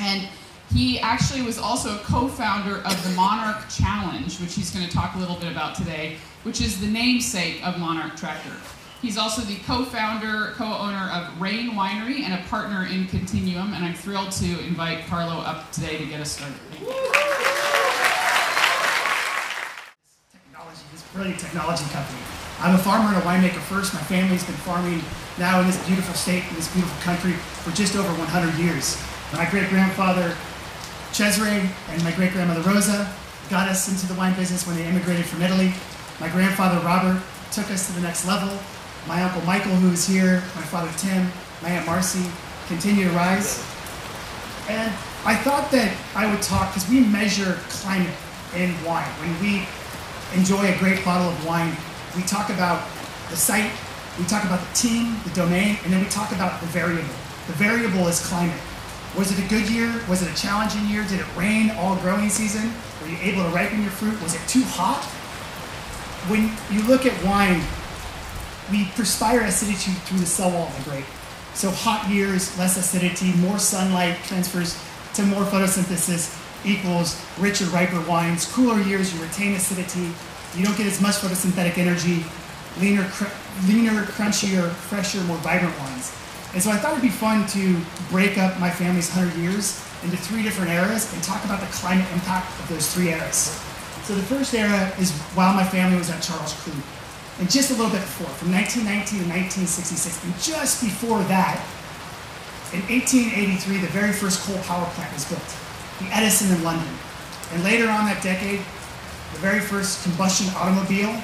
And 0.00 0.28
he 0.72 0.98
actually 1.00 1.42
was 1.42 1.58
also 1.58 1.96
a 1.96 1.98
co-founder 1.98 2.76
of 2.78 3.04
the 3.04 3.10
Monarch 3.14 3.68
Challenge, 3.68 4.38
which 4.40 4.54
he's 4.54 4.70
going 4.70 4.86
to 4.86 4.92
talk 4.92 5.14
a 5.14 5.18
little 5.18 5.36
bit 5.36 5.52
about 5.52 5.74
today, 5.74 6.16
which 6.44 6.60
is 6.60 6.80
the 6.80 6.86
namesake 6.86 7.66
of 7.66 7.78
Monarch 7.78 8.16
Tractor. 8.16 8.54
He's 9.02 9.18
also 9.18 9.42
the 9.42 9.56
co-founder, 9.66 10.52
co-owner 10.54 11.10
of 11.12 11.40
Raen 11.40 11.72
Winery 11.72 12.22
and 12.22 12.34
a 12.34 12.42
partner 12.48 12.86
in 12.86 13.06
Continuum, 13.06 13.74
and 13.74 13.84
I'm 13.84 13.94
thrilled 13.94 14.30
to 14.32 14.60
invite 14.64 15.06
Carlo 15.06 15.40
up 15.40 15.70
today 15.72 15.98
to 15.98 16.06
get 16.06 16.20
us 16.20 16.30
started. 16.32 16.56
Technology, 20.30 20.82
this 20.92 21.02
brilliant 21.12 21.40
technology 21.40 21.84
company. 21.90 22.20
I'm 22.60 22.76
a 22.76 22.78
farmer 22.78 23.08
and 23.12 23.16
a 23.18 23.26
winemaker 23.26 23.60
first. 23.60 23.92
My 23.92 24.00
family's 24.00 24.44
been 24.44 24.54
farming 24.54 25.02
now 25.36 25.60
in 25.60 25.66
this 25.66 25.84
beautiful 25.84 26.14
state, 26.14 26.44
in 26.48 26.54
this 26.54 26.72
beautiful 26.72 26.96
country, 27.02 27.32
for 27.32 27.72
just 27.72 27.96
over 27.96 28.08
100 28.08 28.54
years. 28.62 28.96
My 29.32 29.50
great-grandfather, 29.50 30.36
Cesare, 31.12 31.68
and 31.90 32.04
my 32.04 32.12
great-grandmother 32.12 32.62
Rosa 32.62 33.12
got 33.50 33.68
us 33.68 33.88
into 33.88 34.06
the 34.06 34.14
wine 34.18 34.34
business 34.34 34.66
when 34.66 34.76
they 34.76 34.86
immigrated 34.86 35.26
from 35.26 35.42
Italy. 35.42 35.72
My 36.20 36.28
grandfather, 36.28 36.84
Robert, 36.84 37.22
took 37.52 37.70
us 37.70 37.86
to 37.86 37.92
the 37.92 38.00
next 38.00 38.26
level 38.26 38.58
my 39.06 39.22
uncle 39.22 39.42
Michael, 39.42 39.74
who 39.74 39.90
is 39.90 40.06
here, 40.06 40.42
my 40.54 40.62
father 40.62 40.90
Tim, 40.96 41.28
my 41.60 41.70
aunt 41.70 41.86
Marcy, 41.86 42.24
continue 42.68 43.04
to 43.04 43.10
rise. 43.10 43.58
And 44.68 44.92
I 45.24 45.34
thought 45.34 45.70
that 45.72 45.96
I 46.14 46.30
would 46.30 46.42
talk, 46.42 46.72
because 46.72 46.88
we 46.88 47.00
measure 47.00 47.58
climate 47.68 48.14
in 48.54 48.70
wine. 48.84 49.08
When 49.18 49.34
we 49.40 49.66
enjoy 50.38 50.72
a 50.72 50.78
great 50.78 51.04
bottle 51.04 51.28
of 51.28 51.46
wine, 51.46 51.74
we 52.14 52.22
talk 52.22 52.50
about 52.50 52.88
the 53.30 53.36
site, 53.36 53.70
we 54.18 54.24
talk 54.26 54.44
about 54.44 54.60
the 54.60 54.74
team, 54.74 55.16
the 55.24 55.34
domain, 55.34 55.78
and 55.84 55.92
then 55.92 56.00
we 56.00 56.08
talk 56.08 56.30
about 56.32 56.60
the 56.60 56.66
variable. 56.66 57.14
The 57.48 57.54
variable 57.54 58.06
is 58.06 58.24
climate. 58.24 58.60
Was 59.16 59.30
it 59.36 59.44
a 59.44 59.48
good 59.48 59.68
year? 59.68 59.92
Was 60.08 60.22
it 60.22 60.32
a 60.32 60.34
challenging 60.40 60.86
year? 60.86 61.04
Did 61.04 61.20
it 61.20 61.26
rain 61.36 61.70
all 61.72 61.96
growing 61.96 62.30
season? 62.30 62.72
Were 63.02 63.08
you 63.08 63.18
able 63.20 63.42
to 63.42 63.50
ripen 63.50 63.82
your 63.82 63.90
fruit? 63.90 64.20
Was 64.22 64.34
it 64.34 64.40
too 64.48 64.62
hot? 64.64 65.04
When 66.30 66.50
you 66.74 66.82
look 66.86 67.04
at 67.04 67.12
wine, 67.24 67.60
we 68.70 68.86
perspire 68.94 69.42
acidity 69.42 69.92
through 70.06 70.20
the 70.20 70.26
cell 70.26 70.50
wall 70.50 70.68
of 70.68 70.84
the 70.84 70.90
grape. 70.90 71.04
So 71.54 71.70
hot 71.70 72.08
years, 72.08 72.56
less 72.58 72.78
acidity, 72.78 73.32
more 73.34 73.58
sunlight 73.58 74.16
transfers 74.24 74.78
to 75.14 75.22
more 75.26 75.42
photosynthesis 75.44 76.38
equals 76.64 77.20
richer, 77.38 77.66
riper 77.66 78.00
wines. 78.08 78.50
Cooler 78.52 78.80
years, 78.80 79.12
you 79.14 79.20
retain 79.20 79.52
acidity. 79.54 80.12
You 80.56 80.64
don't 80.64 80.76
get 80.78 80.86
as 80.86 81.00
much 81.02 81.16
photosynthetic 81.16 81.76
energy. 81.76 82.24
Leaner, 82.80 83.04
cr- 83.10 83.34
leaner, 83.66 84.04
crunchier, 84.04 84.70
fresher, 84.70 85.20
more 85.24 85.36
vibrant 85.38 85.78
wines. 85.80 86.16
And 86.54 86.62
so 86.62 86.70
I 86.70 86.76
thought 86.76 86.92
it'd 86.92 87.02
be 87.02 87.08
fun 87.08 87.46
to 87.48 87.80
break 88.10 88.36
up 88.36 88.60
my 88.60 88.70
family's 88.70 89.08
100 89.08 89.40
years 89.40 89.80
into 90.04 90.16
three 90.16 90.42
different 90.42 90.70
eras 90.70 91.12
and 91.12 91.22
talk 91.22 91.44
about 91.44 91.60
the 91.60 91.66
climate 91.72 92.06
impact 92.12 92.48
of 92.60 92.68
those 92.68 92.92
three 92.92 93.08
eras. 93.08 93.56
So 94.04 94.14
the 94.14 94.22
first 94.22 94.52
era 94.52 94.92
is 94.98 95.12
while 95.32 95.54
my 95.54 95.64
family 95.64 95.96
was 95.96 96.10
at 96.10 96.20
Charles 96.22 96.52
Krug 96.60 96.76
and 97.38 97.50
just 97.50 97.70
a 97.70 97.74
little 97.74 97.90
bit 97.90 98.02
before, 98.02 98.28
from 98.36 98.52
1919 98.52 99.24
to 99.24 99.26
1966. 99.32 100.24
And 100.24 100.34
just 100.42 100.82
before 100.82 101.22
that, 101.32 101.56
in 102.76 102.80
1883, 102.88 103.78
the 103.78 103.88
very 103.88 104.12
first 104.12 104.44
coal 104.44 104.58
power 104.64 104.84
plant 104.92 105.12
was 105.12 105.24
built, 105.24 105.44
the 106.00 106.08
Edison 106.12 106.52
in 106.52 106.62
London. 106.64 106.88
And 107.52 107.64
later 107.64 107.88
on 107.88 108.04
that 108.06 108.22
decade, 108.22 108.60
the 108.60 109.40
very 109.40 109.60
first 109.60 110.04
combustion 110.04 110.52
automobile, 110.56 111.16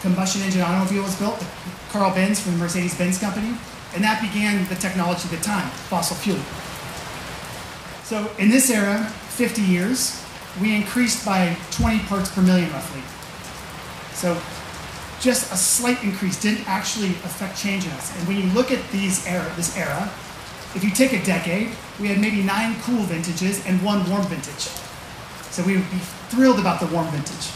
combustion 0.00 0.42
engine 0.42 0.62
automobile 0.62 1.02
was 1.02 1.16
built, 1.16 1.44
Carl 1.90 2.12
Benz 2.14 2.40
from 2.40 2.52
the 2.52 2.58
Mercedes-Benz 2.58 3.18
company, 3.18 3.56
and 3.94 4.02
that 4.02 4.20
began 4.20 4.66
the 4.68 4.74
technology 4.74 5.24
of 5.24 5.30
the 5.30 5.44
time, 5.44 5.68
fossil 5.88 6.16
fuel. 6.16 6.40
So 8.04 8.30
in 8.38 8.50
this 8.50 8.70
era, 8.70 9.04
50 9.30 9.62
years, 9.62 10.22
we 10.60 10.74
increased 10.74 11.24
by 11.24 11.56
20 11.72 12.00
parts 12.00 12.30
per 12.30 12.42
million 12.42 12.70
roughly. 12.72 13.02
So 14.14 14.40
just 15.20 15.52
a 15.52 15.56
slight 15.56 16.02
increase 16.04 16.40
didn't 16.40 16.68
actually 16.68 17.10
affect 17.24 17.56
change 17.56 17.86
in 17.86 17.90
us. 17.92 18.16
And 18.18 18.28
when 18.28 18.36
you 18.36 18.44
look 18.52 18.70
at 18.70 18.90
these 18.90 19.26
era, 19.26 19.50
this 19.56 19.76
era, 19.76 20.10
if 20.74 20.82
you 20.84 20.90
take 20.90 21.12
a 21.12 21.24
decade, 21.24 21.70
we 22.00 22.08
had 22.08 22.20
maybe 22.20 22.42
nine 22.42 22.76
cool 22.82 23.02
vintages 23.04 23.64
and 23.66 23.82
one 23.82 24.08
warm 24.10 24.22
vintage. 24.26 24.68
So 25.50 25.62
we 25.64 25.76
would 25.76 25.90
be 25.90 25.98
thrilled 26.28 26.58
about 26.58 26.80
the 26.80 26.86
warm 26.86 27.06
vintage. 27.08 27.52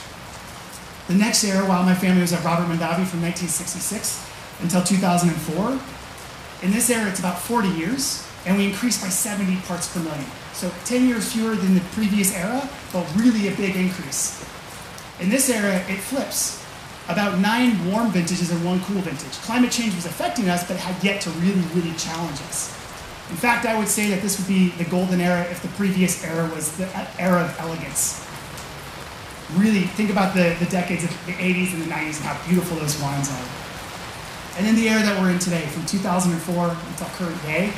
The 1.08 1.14
next 1.14 1.42
era, 1.42 1.66
while 1.66 1.82
my 1.82 1.94
family 1.94 2.20
was 2.20 2.32
at 2.32 2.44
Robert 2.44 2.66
Mondavi 2.66 3.06
from 3.06 3.22
1966 3.22 4.24
until 4.60 4.82
2004, 4.82 5.97
in 6.62 6.70
this 6.70 6.90
era 6.90 7.08
it's 7.08 7.20
about 7.20 7.38
40 7.38 7.68
years, 7.68 8.26
and 8.46 8.56
we 8.56 8.66
increased 8.66 9.02
by 9.02 9.08
70 9.08 9.56
parts 9.62 9.92
per 9.92 10.00
million. 10.00 10.24
So 10.52 10.70
10 10.84 11.06
years 11.06 11.32
fewer 11.32 11.54
than 11.54 11.74
the 11.74 11.80
previous 11.92 12.34
era, 12.34 12.68
but 12.92 13.06
really 13.14 13.48
a 13.48 13.56
big 13.56 13.76
increase. 13.76 14.44
In 15.20 15.28
this 15.28 15.50
era, 15.50 15.76
it 15.88 15.98
flips 15.98 16.64
about 17.08 17.38
nine 17.38 17.90
warm 17.90 18.10
vintages 18.10 18.50
and 18.50 18.64
one 18.64 18.80
cool 18.80 19.00
vintage. 19.00 19.32
Climate 19.42 19.70
change 19.70 19.94
was 19.94 20.04
affecting 20.04 20.48
us, 20.48 20.66
but 20.66 20.76
had 20.76 21.02
yet 21.02 21.20
to 21.22 21.30
really, 21.30 21.62
really 21.74 21.94
challenge 21.96 22.40
us. 22.42 22.74
In 23.30 23.36
fact, 23.36 23.66
I 23.66 23.78
would 23.78 23.88
say 23.88 24.08
that 24.10 24.22
this 24.22 24.38
would 24.38 24.48
be 24.48 24.70
the 24.70 24.84
golden 24.84 25.20
era 25.20 25.42
if 25.50 25.60
the 25.62 25.68
previous 25.68 26.24
era 26.24 26.48
was 26.54 26.76
the 26.76 26.88
era 27.20 27.44
of 27.44 27.60
elegance. 27.60 28.24
Really 29.54 29.82
think 29.82 30.10
about 30.10 30.34
the, 30.34 30.56
the 30.60 30.70
decades 30.70 31.04
of 31.04 31.10
the 31.26 31.32
80s 31.32 31.72
and 31.72 31.82
the 31.82 31.90
90s 31.90 32.16
and 32.18 32.26
how 32.26 32.46
beautiful 32.46 32.76
those 32.78 33.00
wines 33.00 33.30
are. 33.30 33.44
And 34.58 34.66
in 34.66 34.74
the 34.74 34.88
era 34.88 35.00
that 35.02 35.22
we're 35.22 35.30
in 35.30 35.38
today, 35.38 35.64
from 35.66 35.86
2004 35.86 36.34
until 36.34 37.06
current 37.14 37.42
day, 37.42 37.72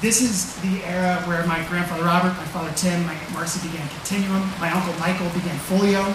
this 0.00 0.20
is 0.20 0.56
the 0.60 0.82
era 0.84 1.20
where 1.28 1.46
my 1.46 1.62
grandfather 1.68 2.04
Robert, 2.04 2.34
my 2.36 2.48
father 2.48 2.72
Tim, 2.76 3.04
my 3.04 3.12
Aunt 3.12 3.32
Marcy 3.32 3.60
began 3.68 3.86
Continuum, 3.88 4.42
my 4.58 4.72
uncle 4.72 4.92
Michael 4.98 5.28
began 5.36 5.56
Folio, 5.68 6.12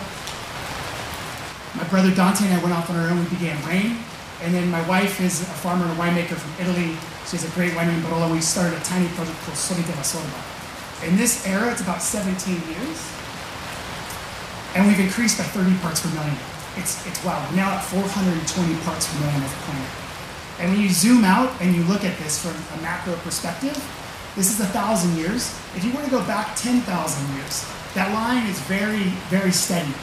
my 1.76 1.84
brother 1.90 2.14
Dante 2.14 2.46
and 2.46 2.54
I 2.56 2.64
went 2.64 2.74
off 2.74 2.90
on 2.90 2.98
our 2.98 3.10
own. 3.10 3.20
We 3.20 3.30
began 3.30 3.56
Raen. 3.68 3.98
And 4.42 4.54
then 4.54 4.72
my 4.72 4.82
wife 4.88 5.22
is 5.22 5.42
a 5.42 5.46
farmer 5.62 5.86
and 5.86 5.94
a 5.94 6.02
winemaker 6.02 6.34
from 6.34 6.52
Italy. 6.66 6.98
She 7.28 7.38
has 7.38 7.46
a 7.46 7.54
great 7.54 7.74
winery 7.74 7.94
in 7.94 8.02
Barolo. 8.02 8.32
We 8.32 8.42
started 8.42 8.76
a 8.80 8.84
tiny 8.84 9.08
project 9.10 9.38
called 9.46 9.58
Soli 9.58 9.84
della 9.84 10.02
Sorba. 10.02 11.06
In 11.08 11.16
this 11.18 11.46
era, 11.46 11.72
it's 11.72 11.82
about 11.82 12.02
17 12.02 12.56
years. 12.68 12.98
And 14.76 14.88
we've 14.88 15.00
increased 15.00 15.38
by 15.38 15.44
30 15.44 15.78
parts 15.78 16.02
per 16.02 16.10
million. 16.16 16.38
It's, 16.78 17.06
it's 17.08 17.24
wow. 17.24 17.46
We're 17.50 17.58
now 17.58 17.72
at 17.72 17.84
420 17.86 18.76
parts 18.84 19.12
per 19.12 19.20
million 19.20 19.44
of 19.44 19.52
a 19.52 19.62
plant. 19.66 19.90
And 20.60 20.72
when 20.72 20.82
you 20.82 20.90
zoom 20.90 21.24
out 21.24 21.50
and 21.62 21.76
you 21.76 21.84
look 21.84 22.04
at 22.04 22.18
this 22.20 22.42
from 22.42 22.56
a 22.78 22.82
macro 22.82 23.16
perspective, 23.24 23.76
this 24.36 24.52
is 24.52 24.60
a 24.60 24.68
thousand 24.68 25.18
years. 25.18 25.56
If 25.76 25.84
you 25.84 25.92
were 25.94 26.04
to 26.04 26.10
go 26.10 26.24
back 26.26 26.56
10,000 26.56 26.84
years, 27.36 27.66
that 27.96 28.14
line 28.14 28.46
is 28.48 28.60
very, 28.62 29.16
very 29.32 29.52
steady 29.52 29.94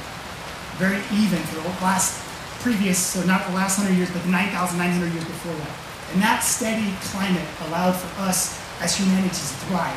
very 0.76 1.00
even 1.16 1.40
for 1.48 1.56
the 1.56 1.68
last 1.80 2.20
previous, 2.60 2.98
so 2.98 3.24
not 3.24 3.46
the 3.48 3.54
last 3.54 3.78
100 3.78 3.96
years, 3.96 4.10
but 4.12 4.22
the 4.22 4.28
9,900 4.28 5.12
years 5.12 5.24
before 5.24 5.54
that. 5.56 5.72
And 6.12 6.22
that 6.22 6.40
steady 6.44 6.92
climate 7.12 7.44
allowed 7.68 7.96
for 7.96 8.10
us 8.22 8.60
as 8.80 8.96
humanity 8.96 9.32
to 9.32 9.56
thrive. 9.66 9.96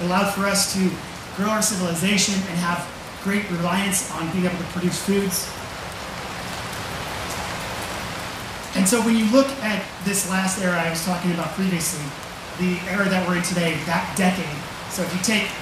It 0.00 0.06
allowed 0.06 0.30
for 0.32 0.46
us 0.46 0.72
to 0.74 0.90
grow 1.36 1.50
our 1.50 1.62
civilization 1.62 2.34
and 2.34 2.56
have 2.62 2.86
great 3.22 3.48
reliance 3.50 4.10
on 4.12 4.30
being 4.32 4.46
able 4.46 4.56
to 4.56 4.70
produce 4.70 5.02
foods. 5.02 5.50
And 8.80 8.88
so 8.88 9.04
when 9.04 9.12
you 9.12 9.28
look 9.28 9.52
at 9.60 9.84
this 10.08 10.24
last 10.32 10.56
era 10.56 10.72
I 10.72 10.88
was 10.88 11.04
talking 11.04 11.36
about 11.36 11.52
previously, 11.52 12.00
the 12.56 12.80
era 12.88 13.04
that 13.12 13.28
we're 13.28 13.36
in 13.36 13.44
today, 13.44 13.76
that 13.84 14.08
decade, 14.16 14.56
so 14.88 15.04
if 15.04 15.12
you 15.12 15.20
take 15.20 15.52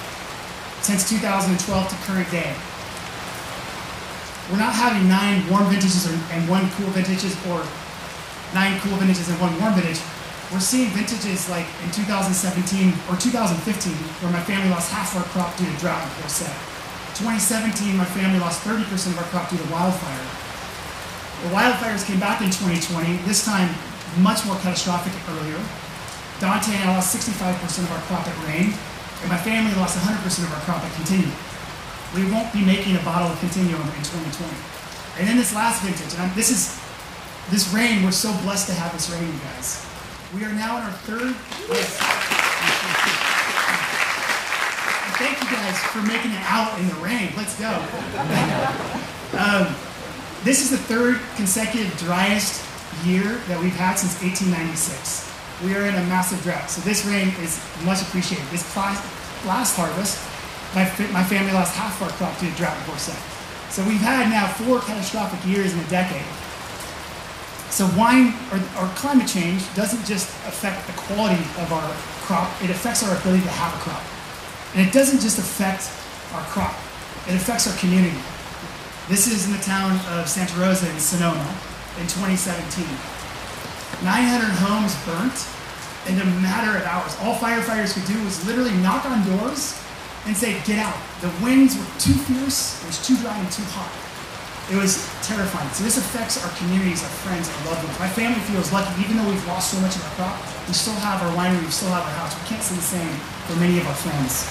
since 0.79 1.03
2012 1.11 1.51
to 1.51 1.95
current 2.07 2.31
day, 2.31 2.55
we're 4.47 4.63
not 4.63 4.71
having 4.71 5.03
nine 5.11 5.43
warm 5.51 5.67
vintages 5.67 6.07
and 6.07 6.47
one 6.47 6.63
cool 6.79 6.87
vintages 6.95 7.35
or 7.51 7.59
nine 8.55 8.79
cool 8.87 8.95
vintages 8.95 9.27
and 9.27 9.35
one 9.43 9.51
warm 9.59 9.75
vintage. 9.75 9.99
we're 10.55 10.63
seeing 10.63 10.87
vintages 10.95 11.51
like 11.51 11.67
in 11.83 11.91
2017 11.91 12.31
or 13.11 13.19
2015 13.19 13.59
where 14.23 14.31
my 14.31 14.39
family 14.47 14.71
lost 14.71 14.95
half 14.95 15.11
our 15.19 15.27
crop 15.35 15.51
due 15.59 15.67
to 15.67 15.75
drought 15.83 15.99
and 15.99 16.11
poor 16.23 16.31
set. 16.31 16.55
2017, 17.19 17.99
my 17.99 18.07
family 18.15 18.39
lost 18.39 18.63
30% 18.63 18.79
of 19.11 19.19
our 19.19 19.27
crop 19.27 19.51
due 19.51 19.59
to 19.59 19.67
wildfire. 19.67 20.38
The 21.43 21.55
wildfires 21.55 22.03
came 22.03 22.19
back 22.19 22.41
in 22.41 22.51
2020, 22.51 23.23
this 23.23 23.45
time 23.45 23.71
much 24.19 24.45
more 24.45 24.59
catastrophic 24.59 25.15
earlier. 25.31 25.55
Dante 26.43 26.75
and 26.75 26.89
I 26.89 26.95
lost 26.95 27.15
65% 27.15 27.39
of 27.83 27.91
our 27.91 28.03
crop 28.11 28.27
at 28.27 28.35
Raen, 28.43 28.75
and 29.23 29.27
my 29.31 29.39
family 29.39 29.71
lost 29.79 29.95
100% 29.95 30.19
of 30.19 30.51
our 30.51 30.59
crop 30.67 30.83
at 30.83 30.91
continuum. 30.99 31.31
We 32.15 32.27
won't 32.31 32.51
be 32.51 32.59
making 32.59 32.95
a 32.95 33.03
bottle 33.07 33.31
of 33.31 33.39
continuum 33.39 33.87
in 33.87 34.03
2020. 34.03 34.51
And 35.19 35.27
then 35.27 35.37
this 35.37 35.55
last 35.55 35.83
vintage, 35.83 36.11
and 36.13 36.23
I'm, 36.23 36.35
this 36.35 36.51
is 36.51 36.75
this 37.51 37.71
rain, 37.73 38.03
we're 38.03 38.11
so 38.11 38.35
blessed 38.43 38.67
to 38.67 38.73
have 38.73 38.91
this 38.91 39.09
rain, 39.09 39.23
you 39.23 39.39
guys. 39.55 39.85
We 40.35 40.43
are 40.43 40.53
now 40.53 40.77
in 40.77 40.83
our 40.83 40.95
third. 41.07 41.35
Yes. 41.71 41.97
Thank 45.17 45.39
you 45.39 45.49
guys 45.55 45.77
for 45.91 46.01
making 46.03 46.31
it 46.31 46.43
out 46.43 46.77
in 46.79 46.87
the 46.87 46.95
rain. 46.95 47.31
Let's 47.35 47.55
go. 47.59 47.71
um, 49.39 49.75
this 50.43 50.63
is 50.63 50.71
the 50.71 50.77
third 50.77 51.19
consecutive 51.35 51.95
driest 51.97 52.63
year 53.03 53.41
that 53.47 53.59
we've 53.59 53.75
had 53.75 53.95
since 53.95 54.15
1896. 54.23 55.27
We 55.63 55.75
are 55.75 55.85
in 55.85 55.95
a 55.95 56.03
massive 56.07 56.41
drought, 56.43 56.69
so 56.69 56.79
this 56.81 57.05
rain 57.05 57.35
is 57.43 57.59
much 57.83 58.01
appreciated. 58.01 58.47
This 58.47 58.63
last 58.75 59.75
harvest, 59.75 60.15
my, 60.75 60.87
my 61.11 61.23
family 61.23 61.51
lost 61.51 61.75
half 61.75 62.01
our 62.01 62.09
crop 62.15 62.37
due 62.39 62.49
to 62.49 62.55
drought 62.55 62.77
poor 62.87 62.97
set. 62.97 63.19
So 63.69 63.83
we've 63.83 63.99
had 63.99 64.29
now 64.29 64.47
four 64.47 64.79
catastrophic 64.79 65.43
years 65.45 65.73
in 65.73 65.79
a 65.79 65.89
decade. 65.89 66.25
So 67.69 67.85
wine 67.99 68.33
or, 68.51 68.57
or, 68.81 68.87
climate 68.95 69.27
change 69.27 69.61
doesn't 69.75 70.03
just 70.05 70.27
affect 70.47 70.87
the 70.87 70.93
quality 70.93 71.39
of 71.61 71.71
our 71.71 71.85
crop, 72.25 72.49
it 72.63 72.71
affects 72.71 73.03
our 73.03 73.15
ability 73.15 73.43
to 73.43 73.49
have 73.49 73.75
a 73.75 73.81
crop. 73.83 74.01
And 74.73 74.87
it 74.87 74.91
doesn't 74.91 75.19
just 75.21 75.37
affect 75.37 75.91
our 76.33 76.41
crop, 76.49 76.73
it 77.27 77.35
affects 77.35 77.67
our 77.67 77.77
community. 77.77 78.17
This 79.09 79.25
is 79.25 79.49
in 79.49 79.57
the 79.57 79.65
town 79.65 79.97
of 80.13 80.29
Santa 80.29 80.53
Rosa 80.61 80.85
in 80.85 81.01
Sonoma 81.01 81.49
in 81.97 82.05
2017. 82.05 82.85
900 84.05 84.53
homes 84.61 84.93
burnt 85.01 85.33
in 86.05 86.21
a 86.21 86.29
matter 86.45 86.77
of 86.77 86.85
hours. 86.85 87.17
All 87.25 87.33
firefighters 87.41 87.97
could 87.97 88.05
do 88.05 88.13
was 88.21 88.37
literally 88.45 88.69
knock 88.85 89.09
on 89.09 89.25
doors 89.25 89.73
and 90.29 90.37
say, 90.37 90.61
get 90.61 90.77
out. 90.77 90.93
The 91.25 91.33
winds 91.41 91.73
were 91.73 91.89
too 91.97 92.13
fierce, 92.29 92.85
it 92.85 92.93
was 92.93 93.01
too 93.01 93.17
dry 93.17 93.33
and 93.33 93.49
too 93.49 93.65
hot. 93.73 93.89
It 94.69 94.77
was 94.77 95.01
terrifying. 95.25 95.73
So 95.73 95.81
this 95.89 95.97
affects 95.97 96.37
our 96.45 96.53
communities, 96.61 97.01
our 97.01 97.09
friends, 97.25 97.49
our 97.49 97.73
loved 97.73 97.89
ones. 97.89 97.97
My 97.97 98.13
family 98.13 98.37
feels 98.45 98.69
lucky, 98.69 98.93
even 99.01 99.17
though 99.17 99.25
we've 99.25 99.47
lost 99.49 99.73
so 99.73 99.81
much 99.81 99.97
of 99.97 100.05
our 100.05 100.13
crop, 100.21 100.37
we 100.69 100.77
still 100.77 100.93
have 101.01 101.25
our 101.25 101.33
winery, 101.33 101.57
we 101.65 101.73
still 101.73 101.89
have 101.89 102.05
our 102.05 102.13
house. 102.21 102.37
We 102.37 102.45
can't 102.45 102.61
say 102.61 102.77
the 102.77 102.85
same 102.85 103.17
for 103.49 103.57
many 103.57 103.81
of 103.81 103.89
our 103.89 103.97
friends. 104.05 104.45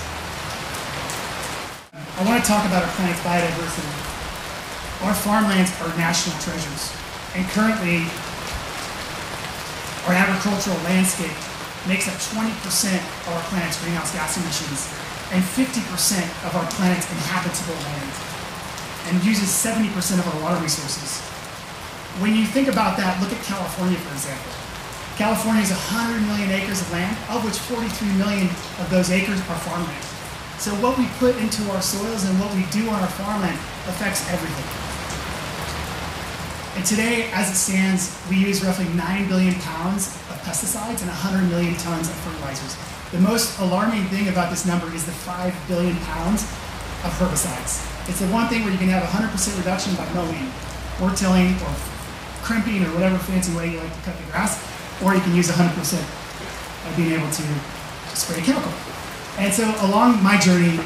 I 1.94 2.26
want 2.26 2.42
to 2.42 2.46
talk 2.50 2.66
about 2.66 2.82
our 2.82 2.90
planet's 2.98 3.22
biodiversity. 3.22 4.17
Our 5.02 5.14
farmlands 5.14 5.70
are 5.78 5.88
national 5.94 6.34
treasures. 6.42 6.90
And 7.38 7.46
currently, 7.54 8.02
our 10.10 10.14
agricultural 10.18 10.74
landscape 10.82 11.36
makes 11.86 12.10
up 12.10 12.18
20% 12.34 12.50
of 13.30 13.32
our 13.36 13.44
planet's 13.46 13.78
greenhouse 13.78 14.10
gas 14.10 14.34
emissions 14.34 14.90
and 15.30 15.44
50% 15.44 16.18
of 16.48 16.56
our 16.56 16.66
planet's 16.74 17.06
inhabitable 17.12 17.78
land 17.86 18.10
and 19.06 19.22
uses 19.22 19.46
70% 19.46 19.86
of 20.18 20.26
our 20.34 20.40
water 20.42 20.60
resources. 20.60 21.22
When 22.18 22.34
you 22.34 22.44
think 22.44 22.66
about 22.66 22.96
that, 22.96 23.20
look 23.22 23.30
at 23.32 23.38
California, 23.44 23.96
for 24.02 24.12
example. 24.12 24.52
California 25.14 25.62
is 25.62 25.70
100 25.70 26.26
million 26.26 26.50
acres 26.50 26.80
of 26.80 26.90
land, 26.90 27.14
of 27.30 27.44
which 27.44 27.58
43 27.70 27.86
million 28.18 28.50
of 28.82 28.90
those 28.90 29.10
acres 29.10 29.38
are 29.46 29.60
farmland. 29.62 30.04
So 30.58 30.74
what 30.82 30.98
we 30.98 31.06
put 31.22 31.37
into 31.38 31.62
our 31.70 31.82
soils 31.82 32.24
and 32.24 32.34
what 32.40 32.50
we 32.54 32.66
do 32.74 32.90
on 32.90 32.98
our 32.98 33.14
farmland 33.14 33.58
affects 33.87 34.26
everything. 34.30 34.88
And 36.78 36.86
today, 36.86 37.26
as 37.34 37.50
it 37.50 37.58
stands, 37.58 38.14
we 38.30 38.38
use 38.38 38.62
roughly 38.62 38.86
9 38.94 39.26
billion 39.26 39.58
pounds 39.66 40.14
of 40.30 40.38
pesticides 40.46 41.02
and 41.02 41.10
100 41.10 41.50
million 41.50 41.74
tons 41.74 42.06
of 42.06 42.14
fertilizers. 42.22 42.78
The 43.10 43.18
most 43.18 43.58
alarming 43.58 44.06
thing 44.14 44.28
about 44.30 44.54
this 44.54 44.62
number 44.62 44.86
is 44.94 45.02
the 45.02 45.10
5 45.10 45.50
billion 45.66 45.96
pounds 46.06 46.46
of 47.02 47.10
herbicides. 47.18 47.82
It's 48.06 48.22
the 48.22 48.30
one 48.30 48.46
thing 48.46 48.62
where 48.62 48.70
you 48.70 48.78
can 48.78 48.86
have 48.94 49.02
100% 49.02 49.26
reduction 49.58 49.98
by 49.98 50.06
mowing 50.14 50.54
or 51.02 51.10
tilling 51.18 51.58
or 51.66 51.74
crimping 52.46 52.86
or 52.86 52.94
whatever 52.94 53.18
fancy 53.26 53.50
way 53.58 53.74
you 53.74 53.82
like 53.82 53.90
to 53.90 54.02
cut 54.06 54.14
the 54.14 54.30
grass, 54.30 54.62
or 55.02 55.18
you 55.18 55.20
can 55.26 55.34
use 55.34 55.50
100% 55.50 55.58
of 55.74 56.90
being 56.94 57.10
able 57.10 57.26
to 57.26 57.46
spray 58.14 58.38
a 58.38 58.44
chemical. 58.46 58.70
And 59.42 59.50
so 59.50 59.66
along 59.82 60.22
my 60.22 60.38
journey, 60.38 60.78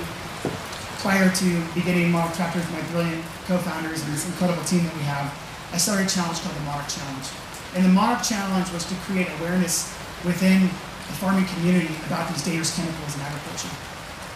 prior 1.04 1.28
to 1.28 1.48
beginning 1.76 2.16
Monarch 2.16 2.32
Tractor 2.32 2.64
with 2.64 2.72
my 2.72 2.80
brilliant 2.96 3.20
co-founders 3.44 4.00
and 4.00 4.08
this 4.08 4.24
incredible 4.24 4.64
team 4.64 4.88
that 4.88 4.96
we 4.96 5.04
have, 5.04 5.28
I 5.72 5.78
started 5.78 6.06
a 6.06 6.10
challenge 6.10 6.40
called 6.40 6.54
the 6.54 6.60
Monarch 6.68 6.88
Challenge. 6.88 7.26
And 7.74 7.84
the 7.84 7.88
Monarch 7.88 8.22
Challenge 8.22 8.70
was 8.72 8.84
to 8.84 8.94
create 9.08 9.28
awareness 9.40 9.88
within 10.24 10.68
the 10.68 11.16
farming 11.16 11.46
community 11.46 11.88
about 12.06 12.28
these 12.28 12.44
dangerous 12.44 12.76
chemicals 12.76 13.16
in 13.16 13.22
agriculture. 13.22 13.72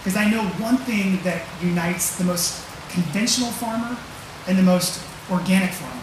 Because 0.00 0.16
I 0.16 0.30
know 0.30 0.42
one 0.56 0.78
thing 0.78 1.20
that 1.24 1.44
unites 1.60 2.16
the 2.16 2.24
most 2.24 2.64
conventional 2.88 3.50
farmer 3.50 3.98
and 4.48 4.56
the 4.56 4.62
most 4.62 5.04
organic 5.30 5.70
farmer. 5.72 6.02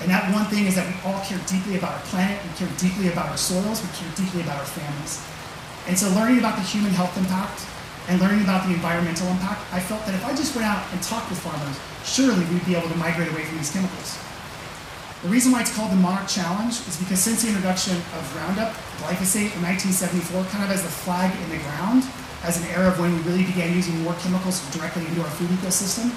And 0.00 0.10
that 0.10 0.32
one 0.34 0.46
thing 0.46 0.66
is 0.66 0.74
that 0.74 0.88
we 0.88 0.94
all 1.06 1.22
care 1.22 1.38
deeply 1.46 1.78
about 1.78 1.92
our 1.94 2.04
planet, 2.10 2.42
we 2.42 2.50
care 2.58 2.74
deeply 2.76 3.12
about 3.12 3.28
our 3.28 3.36
soils, 3.36 3.82
we 3.82 3.88
care 3.94 4.10
deeply 4.16 4.42
about 4.42 4.58
our 4.58 4.66
families. 4.66 5.22
And 5.86 5.96
so 5.96 6.10
learning 6.10 6.38
about 6.38 6.56
the 6.56 6.62
human 6.62 6.90
health 6.90 7.16
impact 7.16 7.62
and 8.08 8.20
learning 8.20 8.42
about 8.42 8.66
the 8.66 8.74
environmental 8.74 9.28
impact, 9.28 9.62
I 9.72 9.78
felt 9.78 10.04
that 10.06 10.14
if 10.14 10.24
I 10.26 10.34
just 10.34 10.56
went 10.56 10.66
out 10.66 10.82
and 10.92 11.02
talked 11.02 11.30
with 11.30 11.38
farmers, 11.38 11.78
surely 12.04 12.44
we'd 12.52 12.66
be 12.66 12.74
able 12.74 12.88
to 12.88 12.96
migrate 12.96 13.30
away 13.30 13.44
from 13.44 13.58
these 13.58 13.70
chemicals. 13.70 14.18
The 15.24 15.30
reason 15.30 15.52
why 15.52 15.62
it's 15.62 15.74
called 15.74 15.90
the 15.90 15.96
Monarch 15.96 16.28
Challenge 16.28 16.76
is 16.84 17.00
because 17.00 17.16
since 17.18 17.40
the 17.40 17.48
introduction 17.48 17.96
of 17.96 18.22
Roundup, 18.36 18.76
glyphosate 19.00 19.56
in 19.56 19.64
1974, 19.64 20.44
kind 20.52 20.68
of 20.68 20.68
as 20.68 20.84
the 20.84 20.92
flag 20.92 21.32
in 21.32 21.48
the 21.48 21.56
ground, 21.64 22.04
as 22.44 22.60
an 22.60 22.68
era 22.68 22.92
of 22.92 23.00
when 23.00 23.08
we 23.08 23.20
really 23.24 23.48
began 23.48 23.72
using 23.72 23.96
more 24.04 24.12
chemicals 24.20 24.60
directly 24.76 25.00
into 25.08 25.24
our 25.24 25.32
food 25.40 25.48
ecosystem. 25.56 26.12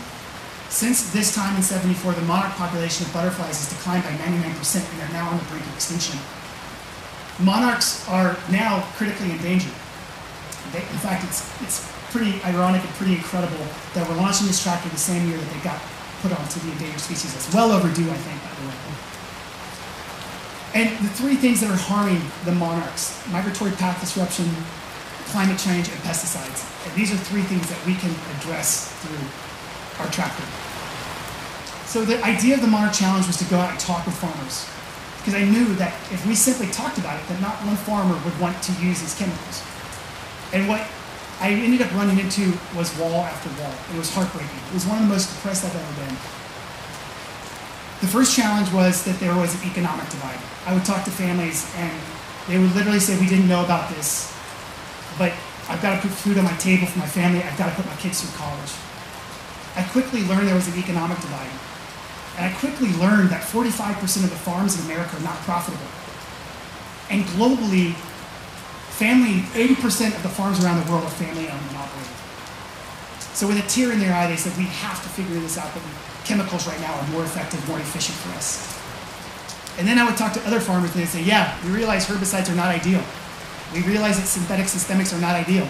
Since 0.68 1.16
this 1.16 1.34
time 1.34 1.56
in 1.56 1.64
74, 1.64 2.20
the 2.20 2.28
monarch 2.28 2.52
population 2.60 3.08
of 3.08 3.14
butterflies 3.14 3.56
has 3.56 3.72
declined 3.72 4.04
by 4.04 4.12
99% 4.28 4.44
and 4.84 5.00
they're 5.00 5.16
now 5.16 5.32
on 5.32 5.40
the 5.40 5.48
brink 5.48 5.64
of 5.64 5.72
extinction. 5.80 6.20
Monarchs 7.40 8.04
are 8.12 8.36
now 8.52 8.84
critically 9.00 9.32
endangered. 9.32 9.72
They, 10.76 10.84
in 10.84 11.00
fact, 11.00 11.24
it's, 11.24 11.48
it's 11.64 11.80
pretty 12.12 12.44
ironic 12.44 12.84
and 12.84 12.92
pretty 13.00 13.16
incredible 13.16 13.64
that 13.96 14.04
we're 14.04 14.20
launching 14.20 14.48
this 14.48 14.62
tractor 14.62 14.92
the 14.92 15.00
same 15.00 15.30
year 15.32 15.38
that 15.40 15.48
they 15.56 15.64
got 15.64 15.80
put 16.22 16.32
onto 16.32 16.60
the 16.60 16.72
endangered 16.72 17.00
species. 17.00 17.34
That's 17.34 17.54
well 17.54 17.72
overdue, 17.72 18.10
I 18.10 18.18
think, 18.18 18.42
by 18.44 18.54
the 18.62 18.68
way. 18.68 18.78
And 20.74 20.90
the 21.00 21.10
three 21.10 21.36
things 21.36 21.62
that 21.62 21.72
are 21.72 21.82
harming 21.90 22.22
the 22.46 22.52
monarchs, 22.52 23.18
migratory 23.32 23.72
path 23.72 24.00
disruption, 24.00 24.46
climate 25.34 25.58
change, 25.58 25.90
and 25.90 25.98
pesticides. 26.02 26.66
And 26.86 26.96
these 26.96 27.12
are 27.12 27.18
three 27.18 27.42
things 27.42 27.68
that 27.70 27.80
we 27.86 27.96
can 27.96 28.14
address 28.38 28.94
through 29.02 29.26
our 30.04 30.12
tractor. 30.12 30.44
So 31.86 32.04
the 32.04 32.22
idea 32.24 32.56
of 32.56 32.62
the 32.62 32.68
Monarch 32.68 32.94
Challenge 32.94 33.26
was 33.26 33.38
to 33.38 33.46
go 33.46 33.58
out 33.58 33.72
and 33.72 33.80
talk 33.80 34.06
with 34.06 34.16
farmers. 34.16 34.68
Because 35.20 35.36
I 35.36 35.44
knew 35.44 35.74
that 35.76 35.94
if 36.12 36.26
we 36.28 36.36
simply 36.36 36.68
talked 36.68 36.98
about 36.98 37.20
it, 37.20 37.28
that 37.28 37.42
not 37.42 37.56
one 37.66 37.76
farmer 37.76 38.16
would 38.24 38.40
want 38.40 38.62
to 38.64 38.72
use 38.74 39.02
these 39.02 39.16
chemicals. 39.18 39.64
And 40.54 40.68
what 40.68 40.86
I 41.40 41.52
ended 41.52 41.82
up 41.82 41.94
running 41.94 42.20
into 42.20 42.54
was 42.76 42.96
wall 42.98 43.22
after 43.22 43.50
wall. 43.62 43.74
It 43.94 43.98
was 43.98 44.14
heartbreaking. 44.14 44.60
It 44.70 44.74
was 44.74 44.86
one 44.86 44.98
of 44.98 45.08
the 45.08 45.14
most 45.14 45.34
depressed 45.34 45.66
I've 45.66 45.76
ever 45.76 46.06
been. 46.06 46.16
The 48.02 48.10
first 48.10 48.36
challenge 48.36 48.72
was 48.74 49.04
that 49.06 49.20
there 49.20 49.36
was 49.36 49.54
an 49.62 49.70
economic 49.70 50.10
divide. 50.10 50.40
I 50.66 50.74
would 50.74 50.86
talk 50.86 51.06
to 51.06 51.12
families 51.12 51.70
and 51.78 51.94
they 52.48 52.58
would 52.58 52.74
literally 52.76 53.00
say, 53.00 53.20
We 53.20 53.28
didn't 53.28 53.48
know 53.48 53.64
about 53.64 53.90
this 53.94 54.34
but 55.18 55.34
I've 55.68 55.82
got 55.82 55.96
to 55.96 56.02
put 56.02 56.12
food 56.12 56.38
on 56.38 56.46
my 56.46 56.56
table 56.58 56.88
for 56.88 57.00
my 57.00 57.08
family. 57.08 57.42
I've 57.44 57.58
got 57.58 57.70
to 57.70 57.76
put 57.76 57.86
my 57.86 57.96
kids 57.98 58.22
through 58.22 58.38
college. 58.38 58.72
I 59.76 59.84
quickly 59.92 60.24
learned 60.24 60.48
there 60.48 60.56
was 60.56 60.68
an 60.70 60.80
economic 60.80 61.20
divide. 61.20 61.52
And 62.38 62.46
I 62.46 62.54
quickly 62.58 62.94
learned 63.02 63.30
that 63.30 63.42
45% 63.42 64.24
of 64.24 64.30
the 64.30 64.38
farms 64.38 64.78
in 64.80 64.86
America 64.86 65.18
are 65.18 65.26
not 65.26 65.38
profitable. 65.42 65.90
And 67.10 67.26
globally, 67.36 67.98
family, 68.98 69.46
80% 69.54 70.18
of 70.18 70.24
the 70.24 70.30
farms 70.30 70.58
around 70.66 70.84
the 70.84 70.90
world 70.92 71.06
are 71.06 71.14
family 71.22 71.46
owned 71.46 71.62
and 71.70 71.78
operated. 71.78 72.18
So 73.38 73.48
with 73.48 73.62
a 73.62 73.68
tear 73.70 73.94
in 73.94 74.00
their 74.00 74.14
eye, 74.14 74.26
they 74.26 74.36
said, 74.36 74.58
we 74.58 74.66
have 74.82 74.98
to 75.04 75.10
figure 75.10 75.38
this 75.40 75.58
out, 75.58 75.70
but 75.74 75.84
chemicals 76.26 76.66
right 76.66 76.80
now 76.82 76.98
are 76.98 77.08
more 77.14 77.24
effective, 77.24 77.62
more 77.70 77.78
efficient 77.78 78.18
for 78.18 78.34
us. 78.34 78.74
And 79.78 79.88
then 79.88 80.00
I 80.00 80.06
would 80.06 80.18
talk 80.18 80.34
to 80.34 80.42
other 80.48 80.60
farmers 80.60 80.90
and 80.98 81.02
they'd 81.02 81.14
say, 81.14 81.22
yeah, 81.22 81.54
we 81.64 81.70
realize 81.70 82.08
herbicides 82.08 82.50
are 82.50 82.58
not 82.58 82.74
ideal. 82.74 83.04
We 83.72 83.86
realize 83.86 84.18
that 84.18 84.26
synthetic 84.26 84.66
systemics 84.66 85.14
are 85.14 85.22
not 85.22 85.38
ideal. 85.38 85.70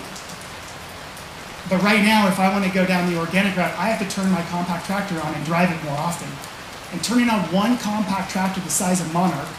But 1.67 1.83
right 1.83 1.99
now, 1.99 2.31
if 2.31 2.39
I 2.39 2.47
want 2.47 2.63
to 2.63 2.71
go 2.71 2.85
down 2.85 3.11
the 3.11 3.19
organic 3.19 3.57
route, 3.57 3.75
I 3.77 3.91
have 3.91 3.99
to 3.99 4.07
turn 4.07 4.31
my 4.31 4.41
compact 4.47 4.85
tractor 4.85 5.19
on 5.19 5.35
and 5.35 5.43
drive 5.43 5.69
it 5.69 5.83
more 5.83 5.99
often. 5.99 6.31
And 6.95 7.03
turning 7.03 7.27
on 7.27 7.43
one 7.51 7.77
compact 7.79 8.31
tractor 8.31 8.61
the 8.61 8.69
size 8.69 9.01
of 9.01 9.11
Monarch, 9.11 9.49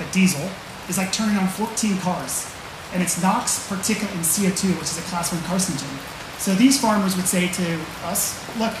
a 0.00 0.10
diesel, 0.10 0.48
is 0.88 0.96
like 0.96 1.12
turning 1.12 1.36
on 1.36 1.46
14 1.46 1.98
cars. 1.98 2.48
And 2.92 3.02
it's 3.02 3.20
NOx, 3.22 3.68
particulate, 3.68 4.12
and 4.14 4.24
CO2, 4.24 4.74
which 4.78 4.88
is 4.88 4.98
a 4.98 5.02
class 5.02 5.32
one 5.32 5.42
carcinogen. 5.42 5.92
So 6.38 6.54
these 6.54 6.80
farmers 6.80 7.16
would 7.16 7.26
say 7.26 7.48
to 7.48 7.80
us, 8.04 8.38
look, 8.58 8.72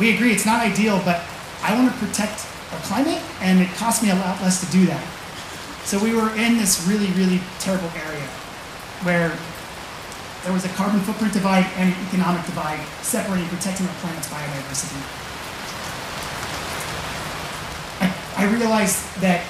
we 0.00 0.14
agree 0.14 0.32
it's 0.32 0.46
not 0.46 0.64
ideal, 0.64 1.00
but 1.04 1.22
I 1.62 1.74
want 1.74 1.92
to 1.92 1.98
protect 1.98 2.46
our 2.72 2.80
climate, 2.80 3.22
and 3.40 3.60
it 3.60 3.68
costs 3.76 4.02
me 4.02 4.10
a 4.10 4.14
lot 4.14 4.40
less 4.42 4.64
to 4.64 4.72
do 4.72 4.86
that. 4.86 5.04
So 5.84 6.02
we 6.02 6.14
were 6.14 6.34
in 6.34 6.58
this 6.58 6.86
really, 6.88 7.06
really 7.12 7.40
terrible 7.60 7.90
area 7.94 8.26
where 9.04 9.30
there 10.42 10.52
was 10.52 10.64
a 10.64 10.68
carbon 10.70 11.00
footprint 11.00 11.32
divide 11.32 11.66
and 11.76 11.92
an 11.92 12.06
economic 12.06 12.44
divide 12.46 12.80
separating 13.02 13.48
protecting 13.48 13.86
our 13.86 13.94
planet's 13.94 14.28
biodiversity. 14.28 14.98
I, 18.00 18.44
I 18.44 18.52
realized 18.52 19.02
that 19.20 19.44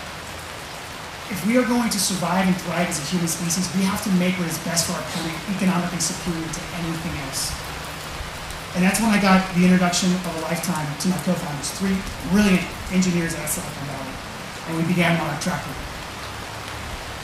if 1.31 1.45
we 1.47 1.59
are 1.59 1.67
going 1.67 1.91
to 1.91 1.99
survive 1.99 2.47
and 2.47 2.57
thrive 2.63 2.89
as 2.89 2.99
a 3.03 3.07
human 3.11 3.27
species, 3.27 3.67
we 3.75 3.83
have 3.83 4.03
to 4.05 4.11
make 4.15 4.39
what 4.39 4.47
is 4.47 4.59
best 4.63 4.87
for 4.87 4.95
our 4.95 5.03
planet 5.11 5.35
economically 5.51 5.99
superior 5.99 6.47
to 6.47 6.63
anything 6.79 7.15
else. 7.27 7.51
And 8.79 8.85
that's 8.85 9.01
when 9.01 9.11
I 9.11 9.19
got 9.21 9.43
the 9.57 9.65
introduction 9.65 10.13
of 10.13 10.33
a 10.37 10.41
lifetime 10.47 10.87
to 10.87 11.09
my 11.09 11.17
co-founders, 11.25 11.71
three 11.81 11.97
brilliant 12.31 12.63
engineers 12.93 13.35
at 13.35 13.49
Silicon 13.49 13.87
Valley. 13.89 14.15
And 14.69 14.73
we 14.77 14.85
began 14.87 15.19
Monarch 15.19 15.41
Tractor. 15.41 15.73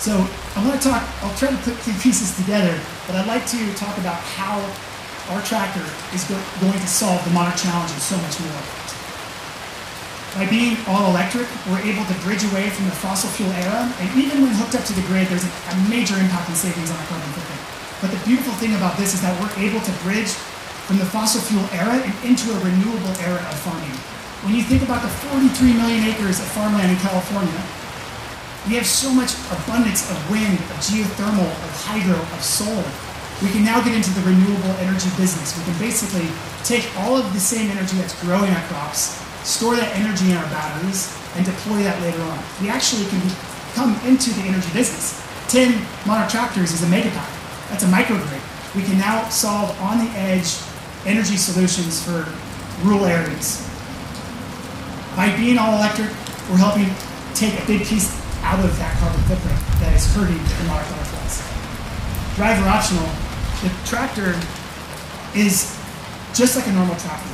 So 0.03 0.19
I 0.57 0.67
want 0.67 0.81
to 0.81 0.83
talk, 0.83 1.05
I'll 1.23 1.37
try 1.37 1.55
to 1.55 1.61
put 1.63 1.79
three 1.87 1.95
pieces 2.03 2.35
together, 2.35 2.75
but 3.07 3.15
I'd 3.15 3.29
like 3.29 3.47
to 3.55 3.61
talk 3.75 3.95
about 3.99 4.19
how 4.35 4.59
our 5.31 5.43
tractor 5.47 5.85
is 6.11 6.25
go- 6.25 6.43
going 6.59 6.81
to 6.81 6.91
solve 6.91 7.23
the 7.23 7.31
Monarch 7.31 7.55
challenge 7.55 7.93
and 7.93 8.03
so 8.03 8.17
much 8.19 8.41
more. 8.41 8.63
By 10.33 10.49
being 10.49 10.81
all 10.89 11.13
electric, 11.13 11.45
we're 11.69 11.85
able 11.85 12.09
to 12.09 12.17
bridge 12.25 12.41
away 12.41 12.73
from 12.73 12.89
the 12.89 12.97
fossil 13.05 13.29
fuel 13.37 13.53
era, 13.53 13.85
and 14.01 14.09
even 14.17 14.41
when 14.41 14.57
hooked 14.57 14.73
up 14.73 14.81
to 14.89 14.97
the 14.97 15.05
grid, 15.05 15.29
there's 15.29 15.45
a 15.45 15.77
major 15.93 16.17
impact 16.17 16.49
on 16.49 16.57
savings 16.57 16.89
on 16.89 16.97
our 16.97 17.05
carbon 17.05 17.29
footprint. 17.37 17.61
But 18.01 18.17
the 18.17 18.21
beautiful 18.25 18.57
thing 18.57 18.73
about 18.73 18.97
this 18.97 19.13
is 19.13 19.21
that 19.21 19.37
we're 19.37 19.53
able 19.61 19.85
to 19.85 19.93
bridge 20.01 20.33
from 20.89 20.97
the 20.97 21.05
fossil 21.05 21.45
fuel 21.45 21.69
era 21.77 22.01
and 22.01 22.17
into 22.25 22.49
a 22.49 22.59
renewable 22.65 23.13
era 23.21 23.45
of 23.45 23.57
farming. 23.61 23.93
When 24.49 24.57
you 24.57 24.65
think 24.65 24.81
about 24.81 25.05
the 25.05 25.13
43 25.37 25.53
million 25.77 26.01
acres 26.09 26.41
of 26.41 26.49
farmland 26.57 26.89
in 26.89 26.97
California, 27.05 27.61
we 28.65 28.81
have 28.81 28.89
so 28.89 29.13
much 29.13 29.37
abundance 29.53 30.09
of 30.09 30.17
wind, 30.33 30.57
of 30.73 30.81
geothermal, 30.81 31.45
of 31.45 31.71
hydro, 31.85 32.17
of 32.17 32.41
solar. 32.41 32.89
We 33.45 33.53
can 33.53 33.69
now 33.69 33.85
get 33.85 33.93
into 33.93 34.09
the 34.17 34.25
renewable 34.25 34.81
energy 34.81 35.13
business. 35.21 35.53
We 35.61 35.69
can 35.69 35.77
basically 35.77 36.25
take 36.65 36.89
all 37.05 37.21
of 37.21 37.29
the 37.37 37.41
same 37.41 37.69
energy 37.69 38.01
that's 38.01 38.17
growing 38.25 38.49
our 38.49 38.65
crops 38.73 39.21
store 39.45 39.77
that 39.77 39.95
energy 39.97 40.31
in 40.31 40.37
our 40.37 40.49
batteries, 40.51 41.11
and 41.37 41.45
deploy 41.45 41.83
that 41.83 42.01
later 42.03 42.21
on. 42.23 42.39
We 42.61 42.69
actually 42.69 43.07
can 43.07 43.23
come 43.75 43.99
into 44.07 44.31
the 44.31 44.43
energy 44.43 44.69
business. 44.73 45.19
10 45.49 45.75
Monarch 46.07 46.31
tractors 46.31 46.73
is 46.73 46.83
a 46.83 46.87
megapack. 46.87 47.29
That's 47.69 47.85
a 47.85 47.91
microgrid. 47.91 48.41
We 48.77 48.83
can 48.83 48.99
now 48.99 49.29
solve 49.29 49.79
on 49.81 49.99
the 49.99 50.11
edge 50.13 50.61
energy 51.05 51.37
solutions 51.37 52.03
for 52.03 52.29
rural 52.85 53.05
areas. 53.07 53.69
By 55.17 55.35
being 55.37 55.59
all 55.59 55.77
electric, 55.77 56.09
we're 56.49 56.61
helping 56.61 56.89
take 57.35 57.59
a 57.61 57.67
big 57.67 57.85
piece 57.85 58.13
out 58.45 58.61
of 58.61 58.77
that 58.79 58.97
carbon 58.99 59.21
footprint 59.25 59.59
that 59.81 59.93
is 59.95 60.07
hurting 60.15 60.39
the 60.39 60.65
Monarch 60.69 60.89
Northwest. 60.89 61.45
Driver 62.37 62.69
optional, 62.69 63.09
the 63.61 63.71
tractor 63.89 64.37
is 65.37 65.77
just 66.35 66.57
like 66.57 66.67
a 66.67 66.73
normal 66.73 66.97
tractor. 66.97 67.29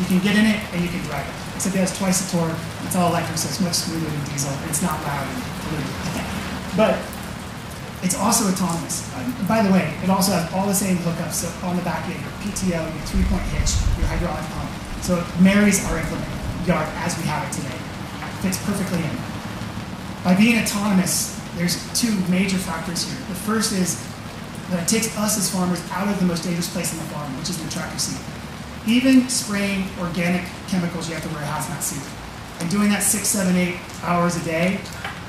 You 0.00 0.06
can 0.06 0.18
get 0.20 0.36
in 0.36 0.46
it 0.46 0.60
and 0.72 0.82
you 0.82 0.88
can 0.88 1.00
drive 1.04 1.28
it 1.28 1.39
except 1.60 1.76
it 1.76 1.84
has 1.84 1.92
twice 1.92 2.24
the 2.24 2.32
torque. 2.32 2.56
It's 2.88 2.96
all 2.96 3.12
electric, 3.12 3.36
so 3.36 3.52
it's 3.52 3.60
much 3.60 3.84
smoother 3.84 4.08
than 4.08 4.24
diesel, 4.32 4.48
and 4.48 4.70
it's 4.72 4.80
not 4.80 4.96
loud 5.04 5.28
and 5.28 5.44
polluted. 5.68 5.92
but 6.72 6.96
it's 8.00 8.16
also 8.16 8.48
autonomous. 8.48 9.04
Uh, 9.12 9.28
by 9.44 9.60
the 9.60 9.68
way, 9.68 9.92
it 10.00 10.08
also 10.08 10.32
has 10.32 10.48
all 10.56 10.64
the 10.64 10.72
same 10.72 10.96
hookups 11.04 11.44
so 11.44 11.52
on 11.68 11.76
the 11.76 11.84
back 11.84 12.08
end, 12.08 12.16
your 12.16 12.32
PTO, 12.40 12.80
your 12.80 13.04
three-point 13.12 13.44
hitch, 13.52 13.76
your 14.00 14.08
hydraulic 14.08 14.40
pump. 14.56 14.72
So 15.04 15.20
it 15.20 15.26
marries 15.44 15.84
our 15.84 16.00
implement 16.00 16.32
yard 16.64 16.88
as 17.04 17.12
we 17.20 17.28
have 17.28 17.44
it 17.44 17.52
today. 17.52 17.76
It 17.76 18.36
fits 18.40 18.56
perfectly 18.64 19.04
in. 19.04 19.12
By 20.24 20.32
being 20.40 20.56
autonomous, 20.64 21.36
there's 21.60 21.76
two 21.92 22.16
major 22.32 22.56
factors 22.56 23.04
here. 23.04 23.20
The 23.28 23.36
first 23.36 23.76
is 23.76 24.00
that 24.72 24.80
it 24.80 24.88
takes 24.88 25.12
us 25.20 25.36
as 25.36 25.52
farmers 25.52 25.84
out 25.92 26.08
of 26.08 26.16
the 26.16 26.24
most 26.24 26.40
dangerous 26.40 26.72
place 26.72 26.88
on 26.96 27.04
the 27.04 27.10
farm, 27.12 27.36
which 27.36 27.52
is 27.52 27.60
the 27.60 27.68
tractor 27.68 28.00
seat. 28.00 28.39
Even 28.86 29.28
spraying 29.28 29.84
organic 29.98 30.44
chemicals, 30.68 31.08
you 31.08 31.14
have 31.14 31.22
to 31.22 31.28
wear 31.34 31.42
a 31.42 31.46
hazmat 31.46 31.82
suit. 31.82 32.02
And 32.60 32.70
doing 32.70 32.88
that 32.90 33.02
six, 33.02 33.28
seven, 33.28 33.56
eight 33.56 33.78
hours 34.02 34.36
a 34.36 34.44
day 34.44 34.80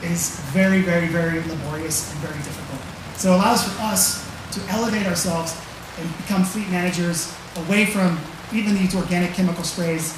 is 0.04 0.40
very, 0.52 0.82
very, 0.82 1.08
very 1.08 1.42
laborious 1.42 2.12
and 2.12 2.22
very 2.22 2.38
difficult. 2.44 2.82
So 3.18 3.34
it 3.34 3.36
allows 3.36 3.64
for 3.64 3.82
us 3.82 4.28
to 4.54 4.62
elevate 4.70 5.06
ourselves 5.06 5.60
and 6.00 6.18
become 6.18 6.44
fleet 6.44 6.70
managers 6.70 7.34
away 7.58 7.86
from 7.86 8.18
even 8.54 8.76
these 8.76 8.96
organic 8.96 9.32
chemical 9.34 9.64
sprays, 9.64 10.18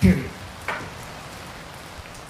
period. 0.00 0.28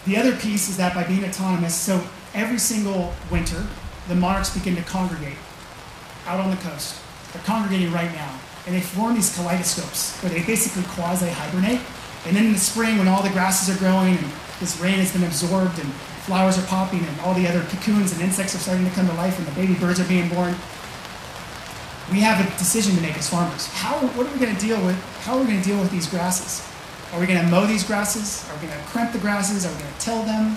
The 0.06 0.16
other 0.16 0.36
piece 0.36 0.68
is 0.68 0.76
that 0.78 0.94
by 0.94 1.04
being 1.04 1.24
autonomous, 1.24 1.74
so 1.74 2.04
every 2.34 2.58
single 2.58 3.12
winter, 3.30 3.66
the 4.08 4.14
monarchs 4.14 4.50
begin 4.56 4.74
to 4.76 4.82
congregate 4.82 5.36
out 6.26 6.40
on 6.40 6.50
the 6.50 6.56
coast. 6.56 7.00
They're 7.32 7.42
congregating 7.42 7.92
right 7.92 8.12
now 8.12 8.38
and 8.66 8.74
they 8.74 8.80
form 8.80 9.14
these 9.14 9.34
kaleidoscopes 9.34 10.20
where 10.22 10.32
they 10.32 10.42
basically 10.44 10.82
quasi 10.94 11.28
hibernate. 11.28 11.80
And 12.26 12.36
then 12.36 12.46
in 12.46 12.52
the 12.52 12.58
spring, 12.58 12.98
when 12.98 13.08
all 13.08 13.22
the 13.22 13.30
grasses 13.30 13.74
are 13.74 13.78
growing 13.78 14.16
and 14.16 14.32
this 14.60 14.78
rain 14.78 14.98
has 14.98 15.12
been 15.12 15.24
absorbed 15.24 15.78
and 15.78 15.92
flowers 16.22 16.56
are 16.56 16.66
popping 16.66 17.00
and 17.04 17.20
all 17.20 17.34
the 17.34 17.48
other 17.48 17.62
cocoons 17.62 18.12
and 18.12 18.22
insects 18.22 18.54
are 18.54 18.58
starting 18.58 18.84
to 18.84 18.90
come 18.92 19.08
to 19.08 19.14
life 19.14 19.38
and 19.38 19.46
the 19.46 19.52
baby 19.52 19.74
birds 19.74 19.98
are 19.98 20.06
being 20.06 20.28
born, 20.28 20.54
we 22.12 22.20
have 22.20 22.38
a 22.38 22.58
decision 22.58 22.94
to 22.94 23.02
make 23.02 23.16
as 23.16 23.28
farmers. 23.28 23.66
How, 23.68 23.98
what 23.98 24.26
are 24.26 24.32
we 24.32 24.38
going 24.38 24.54
to 24.54 24.60
deal 24.60 24.84
with? 24.84 24.96
How 25.24 25.36
are 25.36 25.40
we 25.40 25.46
going 25.46 25.60
to 25.60 25.68
deal 25.68 25.80
with 25.80 25.90
these 25.90 26.06
grasses? 26.06 26.62
Are 27.12 27.20
we 27.20 27.26
going 27.26 27.40
to 27.40 27.46
mow 27.50 27.66
these 27.66 27.84
grasses? 27.84 28.48
Are 28.48 28.54
we 28.60 28.68
going 28.68 28.78
to 28.78 28.86
crimp 28.86 29.12
the 29.12 29.18
grasses? 29.18 29.66
Are 29.66 29.72
we 29.72 29.80
going 29.80 29.92
to 29.92 30.00
till 30.00 30.22
them? 30.22 30.56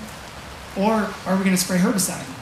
Or 0.77 0.93
are 1.25 1.37
we 1.37 1.43
going 1.43 1.55
to 1.55 1.61
spray 1.61 1.77
herbicide? 1.77 2.35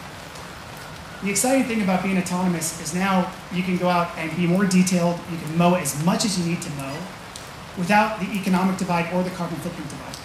The 1.24 1.30
exciting 1.30 1.64
thing 1.64 1.82
about 1.82 2.04
being 2.04 2.18
autonomous 2.18 2.82
is 2.82 2.94
now 2.94 3.32
you 3.54 3.64
can 3.64 3.78
go 3.78 3.88
out 3.88 4.12
and 4.18 4.36
be 4.36 4.46
more 4.46 4.66
detailed. 4.66 5.18
You 5.32 5.38
can 5.38 5.58
mow 5.58 5.76
as 5.76 6.04
much 6.04 6.26
as 6.26 6.38
you 6.38 6.46
need 6.46 6.62
to 6.62 6.70
mow 6.72 6.98
without 7.78 8.20
the 8.20 8.26
economic 8.34 8.78
divide 8.78 9.14
or 9.14 9.24
the 9.24 9.30
carbon 9.30 9.56
footprint 9.60 9.90
divide. 9.90 10.18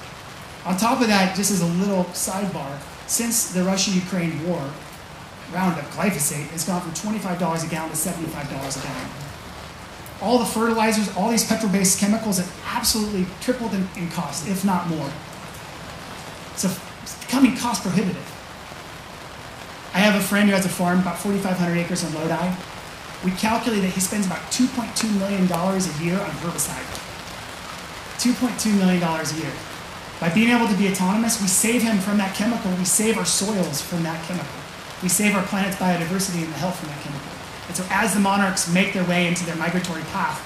On 0.66 0.76
top 0.76 1.00
of 1.00 1.06
that, 1.06 1.36
just 1.36 1.52
as 1.52 1.62
a 1.62 1.66
little 1.66 2.02
sidebar, 2.06 2.78
since 3.06 3.52
the 3.52 3.62
Russia-Ukraine 3.62 4.44
war, 4.46 4.60
Roundup 5.52 5.84
glyphosate 5.92 6.48
has 6.48 6.64
gone 6.64 6.82
from 6.82 6.90
$25 6.90 7.36
a 7.36 7.70
gallon 7.70 7.90
to 7.90 7.96
$75 7.96 8.78
a 8.78 8.82
gallon. 8.82 9.10
All 10.20 10.38
the 10.38 10.44
fertilizers, 10.44 11.16
all 11.16 11.30
these 11.30 11.46
petrol-based 11.46 12.00
chemicals 12.00 12.38
have 12.38 12.62
absolutely 12.66 13.24
tripled 13.40 13.72
in, 13.72 13.88
in 13.96 14.10
cost, 14.10 14.48
if 14.48 14.64
not 14.64 14.88
more. 14.88 15.10
So 16.56 16.68
it's 17.02 17.24
becoming 17.24 17.56
cost 17.56 17.82
prohibitive. 17.82 18.34
I 19.94 19.98
have 19.98 20.20
a 20.20 20.24
friend 20.24 20.48
who 20.48 20.54
has 20.54 20.66
a 20.66 20.68
farm, 20.68 21.00
about 21.00 21.18
4,500 21.18 21.76
acres 21.78 22.04
in 22.04 22.12
Lodi. 22.14 22.54
We 23.24 23.32
calculate 23.32 23.82
that 23.82 23.90
he 23.90 24.00
spends 24.00 24.26
about 24.26 24.42
$2.2 24.52 25.18
million 25.18 25.50
a 25.50 26.04
year 26.04 26.20
on 26.20 26.30
herbicide. 26.44 26.86
$2.2 28.20 28.78
million 28.78 29.02
a 29.02 29.34
year. 29.40 29.52
By 30.20 30.28
being 30.34 30.50
able 30.50 30.68
to 30.68 30.76
be 30.76 30.88
autonomous, 30.88 31.40
we 31.40 31.48
save 31.48 31.82
him 31.82 31.98
from 31.98 32.18
that 32.18 32.34
chemical. 32.34 32.70
We 32.72 32.84
save 32.84 33.18
our 33.18 33.24
soils 33.24 33.80
from 33.80 34.02
that 34.02 34.22
chemical. 34.26 34.58
We 35.02 35.08
save 35.08 35.34
our 35.34 35.44
planet's 35.46 35.76
biodiversity 35.76 36.42
and 36.42 36.52
the 36.52 36.58
health 36.58 36.78
from 36.78 36.88
that 36.90 37.00
chemical. 37.00 37.30
And 37.68 37.76
so 37.76 37.84
as 37.90 38.14
the 38.14 38.20
monarchs 38.20 38.72
make 38.72 38.92
their 38.92 39.04
way 39.04 39.26
into 39.28 39.44
their 39.46 39.56
migratory 39.56 40.02
path, 40.10 40.42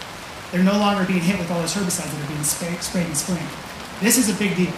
they're 0.53 0.63
no 0.63 0.77
longer 0.79 1.05
being 1.07 1.21
hit 1.21 1.39
with 1.39 1.51
all 1.51 1.61
those 1.61 1.75
herbicides 1.75 2.13
that 2.13 2.25
are 2.25 2.29
being 2.29 2.45
sprayed 2.45 3.07
in 3.07 3.15
spring. 3.15 3.47
This 4.01 4.19
is 4.19 4.29
a 4.29 4.35
big 4.35 4.55
deal. 4.57 4.73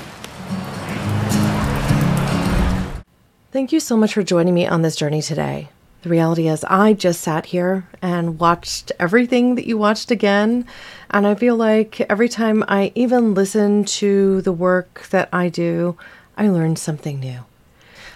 Thank 3.55 3.71
you 3.71 3.79
so 3.79 3.97
much 3.97 4.15
for 4.15 4.25
joining 4.25 4.53
me 4.53 4.67
on 4.67 4.83
this 4.83 4.97
journey 4.97 5.23
today. 5.23 5.69
The 6.03 6.09
reality 6.09 6.49
is, 6.49 6.65
I 6.65 6.93
just 6.93 7.21
sat 7.21 7.47
here 7.47 7.87
and 8.03 8.41
watched 8.41 8.91
everything 8.99 9.55
that 9.55 9.65
you 9.65 9.79
watched 9.79 10.11
again. 10.11 10.67
And 11.11 11.25
I 11.25 11.37
feel 11.37 11.55
like 11.55 12.01
every 12.11 12.29
time 12.29 12.65
I 12.67 12.91
even 12.97 13.33
listen 13.33 13.85
to 13.85 14.41
the 14.41 14.51
work 14.53 15.07
that 15.11 15.29
I 15.33 15.51
do, 15.51 15.97
I 16.37 16.49
learn 16.49 16.75
something 16.75 17.21
new. 17.21 17.45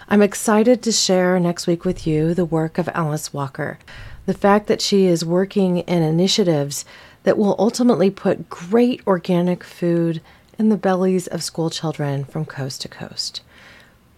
I'm 0.09 0.23
excited 0.23 0.83
to 0.83 0.91
share 0.91 1.39
next 1.39 1.69
week 1.69 1.85
with 1.85 2.05
you 2.05 2.35
the 2.35 2.45
work 2.45 2.77
of 2.77 2.89
Alice 2.93 3.33
Walker. 3.33 3.79
The 4.27 4.35
fact 4.35 4.67
that 4.67 4.83
she 4.83 5.07
is 5.07 5.25
working 5.25 5.79
in 5.79 6.03
initiatives 6.03 6.85
that 7.23 7.39
will 7.39 7.55
ultimately 7.61 8.11
put 8.11 8.51
great 8.51 9.07
organic 9.07 9.63
food 9.63 10.21
in 10.59 10.69
the 10.69 10.77
bellies 10.77 11.29
of 11.29 11.45
school 11.45 11.71
children 11.71 12.25
from 12.25 12.45
coast 12.45 12.81
to 12.83 12.89
coast. 12.89 13.41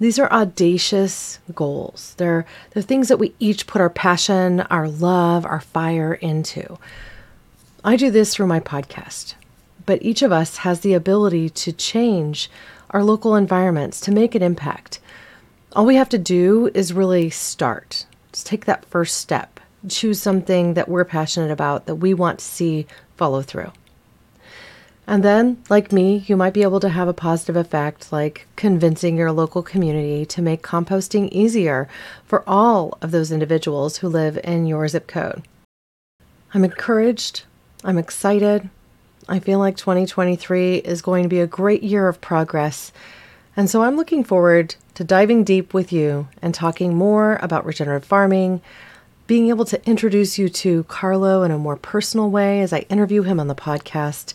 These 0.01 0.19
are 0.19 0.33
audacious 0.33 1.39
goals. 1.55 2.15
They're, 2.17 2.47
they're 2.71 2.83
things 2.83 3.09
that 3.09 3.19
we 3.19 3.35
each 3.39 3.67
put 3.67 3.83
our 3.83 3.91
passion, 3.91 4.61
our 4.63 4.89
love, 4.89 5.45
our 5.45 5.61
fire 5.61 6.15
into. 6.15 6.79
I 7.85 7.97
do 7.97 8.11
this 8.11 8.35
through 8.35 8.47
my 8.47 8.61
podcast, 8.61 9.35
but 9.85 10.03
each 10.03 10.23
of 10.23 10.33
us 10.33 10.59
has 10.59 10.81
the 10.81 10.95
ability 10.95 11.51
to 11.51 11.73
change 11.73 12.51
our 12.91 13.05
local 13.05 13.37
environments 13.37 14.01
to 14.01 14.11
make 14.11 14.35
an 14.35 14.43
impact. 14.43 15.01
All 15.75 15.85
we 15.85 15.97
have 15.97 16.09
to 16.09 16.19
do 16.19 16.71
is 16.73 16.95
really 16.95 17.29
start. 17.29 18.07
Just 18.33 18.47
take 18.47 18.65
that 18.65 18.87
first 18.87 19.19
step. 19.19 19.61
Choose 19.87 20.21
something 20.21 20.75
that 20.75 20.89
we're 20.89 21.05
passionate 21.05 21.51
about 21.51 21.85
that 21.85 21.97
we 21.97 22.15
want 22.15 22.39
to 22.39 22.45
see 22.45 22.87
follow 23.17 23.43
through. 23.43 23.71
And 25.11 25.25
then, 25.25 25.61
like 25.69 25.91
me, 25.91 26.23
you 26.29 26.37
might 26.37 26.55
be 26.55 26.63
able 26.63 26.79
to 26.79 26.89
have 26.89 27.09
a 27.09 27.13
positive 27.13 27.57
effect 27.57 28.13
like 28.13 28.47
convincing 28.55 29.17
your 29.17 29.33
local 29.33 29.61
community 29.61 30.25
to 30.27 30.41
make 30.41 30.63
composting 30.63 31.29
easier 31.33 31.89
for 32.25 32.49
all 32.49 32.97
of 33.03 33.11
those 33.11 33.33
individuals 33.33 33.97
who 33.97 34.09
live 34.09 34.39
in 34.45 34.67
your 34.67 34.87
zip 34.87 35.09
code. 35.09 35.43
I'm 36.55 36.63
encouraged. 36.63 37.43
I'm 37.83 37.99
excited. 37.99 38.71
I 39.29 39.41
feel 39.41 39.59
like 39.59 39.77
2023 39.77 40.77
is 40.77 41.03
going 41.03 41.25
to 41.25 41.29
be 41.29 41.41
a 41.41 41.47
great 41.49 41.83
year 41.83 42.07
of 42.07 42.21
progress. 42.21 42.93
And 43.57 43.69
so 43.69 43.83
I'm 43.83 43.97
looking 43.97 44.23
forward 44.23 44.77
to 44.95 45.03
diving 45.03 45.43
deep 45.43 45.75
with 45.75 45.93
you 45.93 46.29
and 46.41 46.55
talking 46.55 46.95
more 46.95 47.41
about 47.43 47.67
regenerative 47.67 48.07
farming, 48.07 48.63
being 49.27 49.49
able 49.49 49.65
to 49.65 49.85
introduce 49.89 50.39
you 50.39 50.49
to 50.49 50.85
Carlo 50.85 51.43
in 51.43 51.51
a 51.51 51.59
more 51.59 51.77
personal 51.77 52.31
way 52.31 52.61
as 52.61 52.73
I 52.73 52.87
interview 52.89 53.23
him 53.23 53.41
on 53.41 53.49
the 53.49 53.57
podcast, 53.57 54.35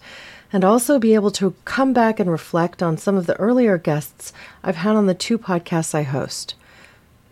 and 0.55 0.63
also 0.63 0.97
be 0.97 1.15
able 1.15 1.31
to 1.31 1.53
come 1.65 1.91
back 1.91 2.17
and 2.17 2.31
reflect 2.31 2.81
on 2.81 2.97
some 2.97 3.17
of 3.17 3.25
the 3.25 3.35
earlier 3.35 3.77
guests 3.77 4.31
I've 4.63 4.77
had 4.77 4.95
on 4.95 5.05
the 5.05 5.13
two 5.13 5.37
podcasts 5.37 5.93
I 5.93 6.03
host. 6.03 6.55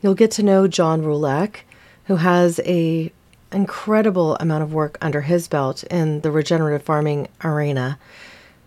You'll 0.02 0.14
get 0.14 0.30
to 0.32 0.44
know 0.44 0.68
John 0.68 1.04
Roulac, 1.04 1.60
who 2.08 2.18
has 2.18 2.60
a 2.66 3.14
incredible 3.54 4.36
amount 4.42 4.64
of 4.64 4.74
work 4.74 4.98
under 5.00 5.22
his 5.22 5.48
belt 5.48 5.86
in 5.86 6.20
the 6.20 6.32
regenerative 6.32 6.84
farming 6.84 7.30
arena. 7.46 7.98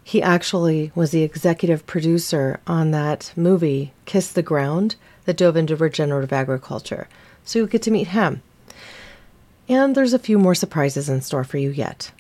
He 0.03 0.23
actually 0.23 0.91
was 0.95 1.11
the 1.11 1.23
executive 1.23 1.87
producer 1.87 2.59
on 2.67 2.93
that 2.93 3.35
movie, 3.37 3.93
Kiss 4.07 4.33
the 4.33 4.43
Ground, 4.43 4.97
that 5.27 5.37
dove 5.37 5.59
into 5.59 5.77
regenerative 5.77 6.33
agriculture. 6.33 7.09
So 7.45 7.59
you'll 7.59 7.69
get 7.69 7.83
to 7.83 7.91
meet 7.91 8.09
him. 8.09 8.41
And 9.69 9.95
there's 9.95 10.15
a 10.15 10.19
few 10.19 10.39
more 10.39 10.55
surprises 10.55 11.11
in 11.11 11.21
store 11.21 11.45
for 11.45 11.59
you 11.59 11.69
yet. 11.69 12.11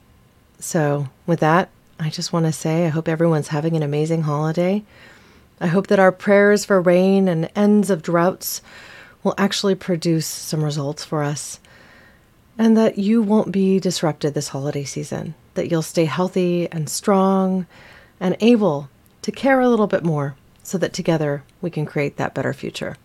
So, 0.59 1.09
with 1.27 1.40
that, 1.40 1.70
I 1.98 2.11
just 2.11 2.32
want 2.32 2.46
to 2.46 2.52
say 2.52 2.87
I 2.87 2.90
hope 2.90 3.09
everyone's 3.09 3.48
having 3.48 3.76
an 3.76 3.82
amazing 3.82 4.22
holiday. 4.22 4.85
I 5.61 5.68
hope 5.68 5.87
that 5.87 5.98
our 5.98 6.12
prayers 6.12 6.64
for 6.64 6.80
rain 6.80 7.28
and 7.28 7.50
ends 7.56 7.88
of 7.88 8.02
droughts 8.02 8.61
will 9.22 9.35
actually 9.38 9.74
produce 9.74 10.26
some 10.26 10.62
results 10.62 11.04
for 11.04 11.22
us 11.22 11.59
and 12.59 12.76
that 12.76 12.98
you 12.98 13.22
won't 13.22 13.52
be 13.52 13.80
disrupted 13.80 14.35
this 14.35 14.48
holiday 14.48 14.85
season, 14.85 15.35
that 15.54 15.70
you'll 15.70 15.82
stay 15.82 16.04
healthy 16.04 16.70
and 16.70 16.88
strong 16.88 17.66
and 18.20 18.37
able 18.40 18.88
to 19.22 19.32
care 19.32 19.61
a 19.61 19.68
little 19.68 19.87
bit 19.87 20.04
more 20.04 20.37
so 20.62 20.78
that 20.78 20.92
together 20.92 21.42
we 21.61 21.70
can 21.70 21.87
create 21.87 22.16
that 22.16 22.35
better 22.35 22.52
future. 22.52 22.96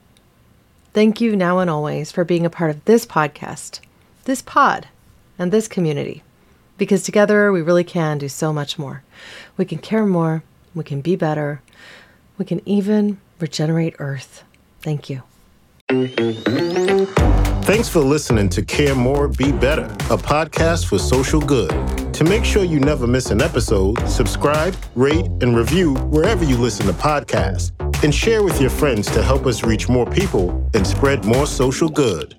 Thank 0.94 1.22
you 1.22 1.36
now 1.36 1.60
and 1.60 1.70
always 1.70 2.12
for 2.12 2.26
being 2.26 2.46
a 2.46 2.50
part 2.50 2.72
of 2.72 2.84
this 2.86 3.06
podcast, 3.06 3.80
this 4.26 4.42
pod, 4.42 4.88
and 5.40 5.52
this 5.52 5.68
community, 5.68 6.24
because 6.82 7.04
together 7.04 7.52
we 7.52 7.62
really 7.62 7.84
can 7.84 8.18
do 8.18 8.28
so 8.28 8.52
much 8.52 8.80
more. 8.80 9.04
We 9.56 9.66
can 9.66 9.78
care 9.78 10.04
more, 10.04 10.42
we 10.74 10.84
can 10.84 11.00
be 11.00 11.16
better, 11.16 11.62
we 12.40 12.46
can 12.46 12.60
even 12.68 13.20
regenerate 13.40 13.94
Earth. 14.00 14.44
Thank 14.82 15.08
you. 15.08 15.22
Thanks 17.66 17.88
for 17.88 18.00
listening 18.00 18.50
to 18.50 18.64
Care 18.64 18.96
More, 18.96 19.28
Be 19.28 19.52
Better, 19.52 19.86
a 20.10 20.18
podcast 20.18 20.88
for 20.88 20.98
social 20.98 21.40
good. 21.40 21.70
To 22.16 22.24
make 22.24 22.44
sure 22.44 22.64
you 22.64 22.80
never 22.80 23.06
miss 23.06 23.30
an 23.30 23.44
episode, 23.44 24.00
subscribe, 24.08 24.76
rate, 24.96 25.28
and 25.42 25.56
review 25.56 25.94
wherever 26.10 26.44
you 26.44 26.58
listen 26.58 26.88
to 26.88 26.94
podcasts, 26.94 27.74
and 28.04 28.14
share 28.14 28.42
with 28.42 28.60
your 28.60 28.72
friends 28.72 29.06
to 29.12 29.22
help 29.22 29.46
us 29.46 29.64
reach 29.64 29.88
more 29.88 30.08
people 30.08 30.68
and 30.74 30.88
spread 30.88 31.26
more 31.26 31.46
social 31.46 31.90
good. 31.90 32.34